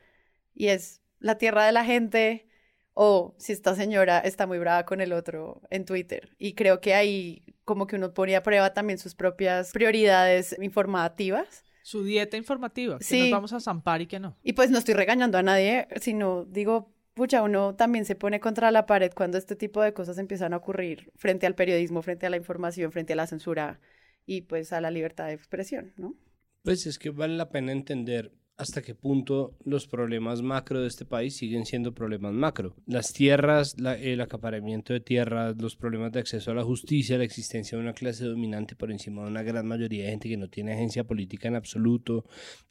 [0.53, 2.47] y es la tierra de la gente
[2.95, 6.95] o si esta señora está muy brava con el otro en Twitter y creo que
[6.95, 11.65] ahí como que uno pone a prueba también sus propias prioridades informativas.
[11.83, 13.21] Su dieta informativa, que Sí.
[13.23, 14.37] nos vamos a zampar y que no.
[14.43, 18.71] Y pues no estoy regañando a nadie, sino digo, pucha, uno también se pone contra
[18.71, 22.31] la pared cuando este tipo de cosas empiezan a ocurrir frente al periodismo, frente a
[22.31, 23.81] la información, frente a la censura
[24.27, 26.15] y pues a la libertad de expresión, ¿no?
[26.63, 31.05] Pues es que vale la pena entender hasta qué punto los problemas macro de este
[31.05, 32.75] país siguen siendo problemas macro.
[32.87, 37.79] Las tierras, el acaparamiento de tierras, los problemas de acceso a la justicia, la existencia
[37.79, 40.73] de una clase dominante por encima de una gran mayoría de gente que no tiene
[40.73, 42.25] agencia política en absoluto,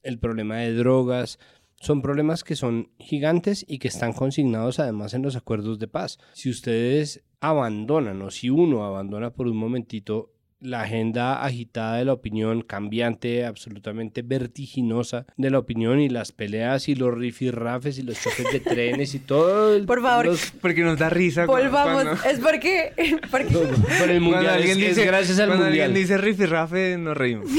[0.04, 1.40] el problema de drogas,
[1.80, 6.20] son problemas que son gigantes y que están consignados además en los acuerdos de paz.
[6.34, 12.14] Si ustedes abandonan o si uno abandona por un momentito la agenda agitada de la
[12.14, 18.20] opinión, cambiante, absolutamente vertiginosa de la opinión y las peleas y los rifirrafes y los
[18.20, 19.76] choques de trenes y todo.
[19.76, 21.46] el- Por favor, los- Porque nos da risa.
[21.46, 22.92] Volvamos, cuando- es porque,
[23.32, 23.66] porque por
[24.10, 25.86] el Cuando mundial, es, es dice, gracias al cuando mundial.
[25.90, 27.48] alguien dice rifirrafe, nos reímos.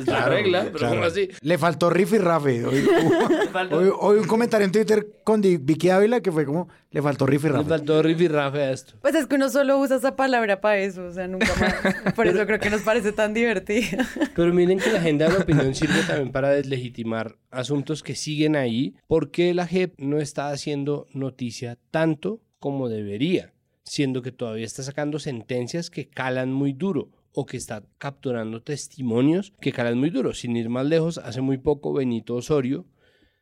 [0.00, 0.94] Es la regla, pero Claro.
[0.96, 1.28] ¿cómo así?
[1.42, 2.64] Le faltó riff y rafe.
[2.64, 2.84] Hoy,
[3.70, 7.44] hoy- hoy un comentario en Twitter con Vicky Ávila que fue como, le faltó riff
[7.44, 8.94] y Le faltó rifirrafe a esto.
[9.00, 12.14] pues es que uno solo usa esa palabra para eso, o sea, nunca más.
[12.14, 14.06] Por eso creo que nos parece tan divertida.
[14.34, 18.56] Pero miren que la agenda de la opinión sirve también para deslegitimar asuntos que siguen
[18.56, 23.52] ahí, porque la JEP no está haciendo noticia tanto como debería,
[23.84, 29.52] siendo que todavía está sacando sentencias que calan muy duro o que está capturando testimonios
[29.60, 30.34] que calan muy duro.
[30.34, 32.86] Sin ir más lejos, hace muy poco Benito Osorio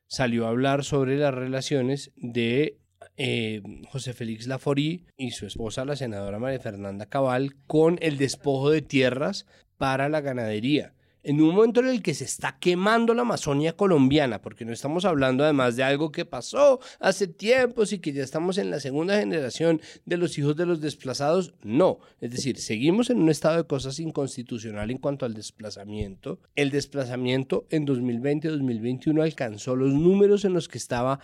[0.06, 2.78] salió a hablar sobre las relaciones de
[3.18, 8.70] eh, José Félix Laforí y su esposa, la senadora María Fernanda Cabal, con el despojo
[8.70, 9.44] de tierras
[9.76, 10.94] para la ganadería.
[11.24, 15.04] En un momento en el que se está quemando la Amazonia colombiana, porque no estamos
[15.04, 19.18] hablando además de algo que pasó hace tiempos y que ya estamos en la segunda
[19.18, 21.98] generación de los hijos de los desplazados, no.
[22.20, 26.38] Es decir, seguimos en un estado de cosas inconstitucional en cuanto al desplazamiento.
[26.54, 31.18] El desplazamiento en 2020-2021 alcanzó los números en los que estaba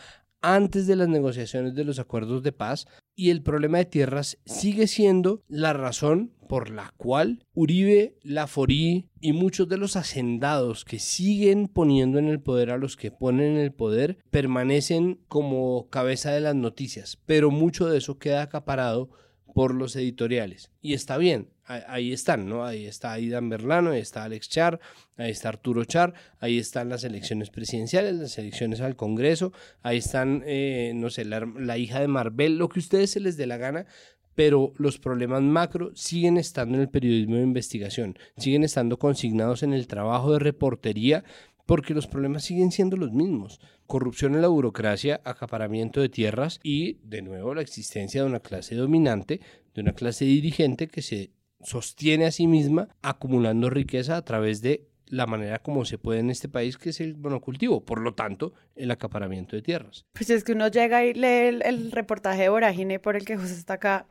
[0.45, 2.87] antes de las negociaciones de los acuerdos de paz
[3.17, 9.33] y el problema de tierras sigue siendo la razón por la cual Uribe, Laforí y
[9.33, 13.59] muchos de los hacendados que siguen poniendo en el poder a los que ponen en
[13.59, 19.09] el poder permanecen como cabeza de las noticias, pero mucho de eso queda acaparado
[19.55, 20.71] por los editoriales.
[20.83, 22.65] Y está bien, ahí están, ¿no?
[22.65, 24.81] Ahí está Aidan Berlano, ahí está Alex Char,
[25.17, 29.53] ahí está Arturo Char, ahí están las elecciones presidenciales, las elecciones al Congreso,
[29.83, 33.37] ahí están, eh, no sé, la, la hija de Marvel, lo que ustedes se les
[33.37, 33.87] dé la gana,
[34.35, 39.73] pero los problemas macro siguen estando en el periodismo de investigación, siguen estando consignados en
[39.73, 41.25] el trabajo de reportería,
[41.67, 43.61] porque los problemas siguen siendo los mismos.
[43.87, 48.75] Corrupción en la burocracia, acaparamiento de tierras y, de nuevo, la existencia de una clase
[48.75, 49.41] dominante,
[49.75, 51.31] de una clase dirigente que se
[51.65, 56.31] sostiene a sí misma acumulando riqueza a través de la manera como se puede en
[56.31, 60.07] este país, que es el monocultivo, por lo tanto, el acaparamiento de tierras.
[60.13, 63.55] Pues es que uno llega y lee el, reportaje de Vorágine por el que José
[63.55, 64.07] está acá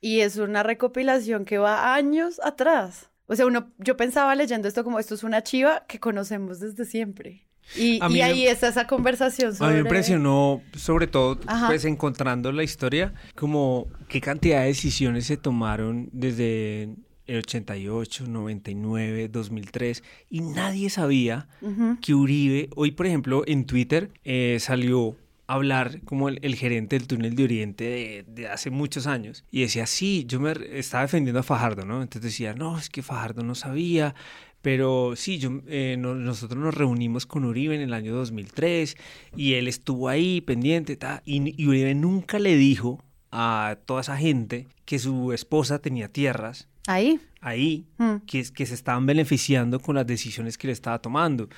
[0.00, 3.10] y es una recopilación que va años atrás.
[3.26, 6.84] O sea, uno, yo pensaba leyendo esto como esto es una chiva que conocemos desde
[6.84, 7.47] siempre.
[7.76, 9.68] Y, A y me- ahí está esa conversación A sobre...
[9.70, 11.66] mí me impresionó, sobre todo, Ajá.
[11.68, 16.88] pues encontrando la historia, como qué cantidad de decisiones se tomaron desde
[17.26, 21.98] el 88, 99, 2003, y nadie sabía Ujú.
[22.00, 25.16] que Uribe, hoy por ejemplo en Twitter eh, salió
[25.46, 29.44] a hablar como el, el gerente del túnel de Oriente de, de hace muchos años
[29.50, 32.02] y decía, sí, yo me estaba defendiendo a Fajardo, ¿no?
[32.02, 34.14] Entonces decía, no, es que Fajardo no sabía,
[34.62, 38.96] pero sí, yo, eh, no- nosotros nos reunimos con Uribe en el año 2003
[39.36, 44.16] y él estuvo ahí pendiente, ta, y, y Uribe nunca le dijo a toda esa
[44.16, 47.20] gente que su esposa tenía tierras Ahí.
[47.40, 48.16] ahí Mm.
[48.26, 51.48] que, que se estaban beneficiando con las decisiones que le estaba tomando.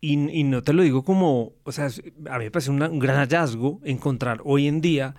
[0.00, 1.86] Y, y no te lo digo como, o sea,
[2.28, 5.14] a mí me parece una- un gran hallazgo encontrar hoy en día,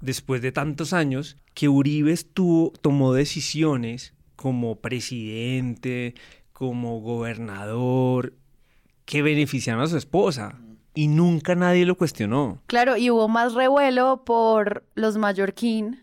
[0.00, 6.14] después de tantos años, que Uribe estuvo, tomó decisiones como presidente,
[6.58, 8.34] como gobernador,
[9.04, 10.58] que beneficiaron a su esposa.
[10.92, 12.60] Y nunca nadie lo cuestionó.
[12.66, 16.02] Claro, y hubo más revuelo por los mallorquín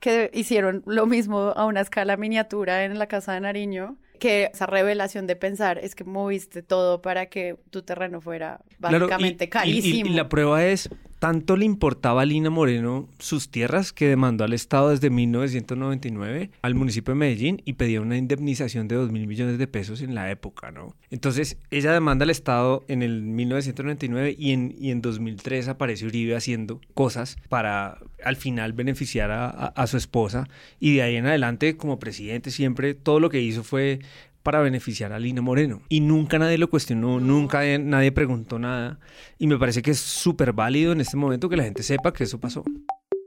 [0.00, 4.66] que hicieron lo mismo a una escala miniatura en la casa de Nariño, que esa
[4.66, 9.44] revelación de pensar es que moviste todo para que tu terreno fuera Claro, y- básicamente
[9.44, 10.10] y- y- carísimo.
[10.10, 10.90] Y, la prueba es,
[11.24, 16.74] tanto le importaba a Lina Moreno sus tierras que demandó al Estado desde 1999 al
[16.74, 20.30] municipio de Medellín y pedía una indemnización de 2 mil millones de pesos en la
[20.30, 20.94] época, ¿no?
[21.10, 26.36] Entonces, ella demanda al Estado en el 1999 y en, y en 2003 aparece Uribe
[26.36, 30.46] haciendo cosas para al final beneficiar a, a- a su esposa
[30.78, 34.00] y de ahí en adelante como presidente siempre todo lo que hizo fue
[34.44, 35.80] para beneficiar a Lina Moreno.
[35.88, 39.00] Y nunca nadie lo cuestionó, nunca nadie- nadie preguntó nada.
[39.38, 42.22] Y me parece que es súper válido en este momento que la gente sepa que
[42.24, 42.62] eso pasó.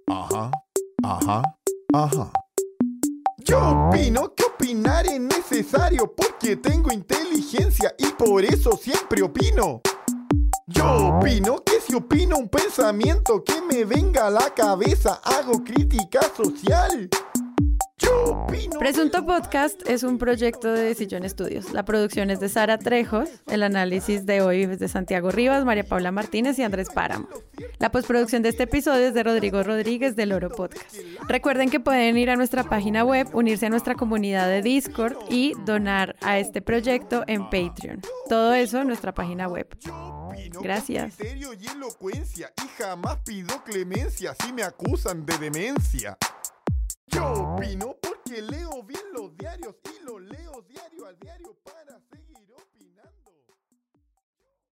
[0.08, 0.52] Ajá,
[1.04, 1.42] ajá,
[1.94, 2.32] ajá.
[3.40, 9.82] Yo opino que opinar es necesario porque tengo inteligencia y por eso siempre opino.
[10.68, 16.20] Yo opino que si opino un pensamiento que me venga a la cabeza, hago crítica
[16.36, 17.10] social.
[18.80, 21.74] Presunto Podcast es un proyecto de Sillón Estudios.
[21.74, 25.84] La producción es de Sara Trejos, el análisis de hoy es de Santiago Rivas, María
[25.84, 27.28] Paula Martínez y Andrés Páramo.
[27.80, 30.96] La postproducción de este episodio es de Rodrigo Rodríguez del Oro Podcast.
[31.28, 35.54] Recuerden que pueden ir a nuestra página web, unirse a nuestra comunidad de Discord y
[35.66, 38.02] donar a este proyecto en Patreon.
[38.30, 39.68] Todo eso en nuestra página web.
[40.62, 41.16] Gracias.
[41.16, 46.18] criterio y elocuencia y jamás pido clemencia si me acusan de demencia.
[47.08, 51.57] Yo opino porque leo bien los diarios y los leo diario al diario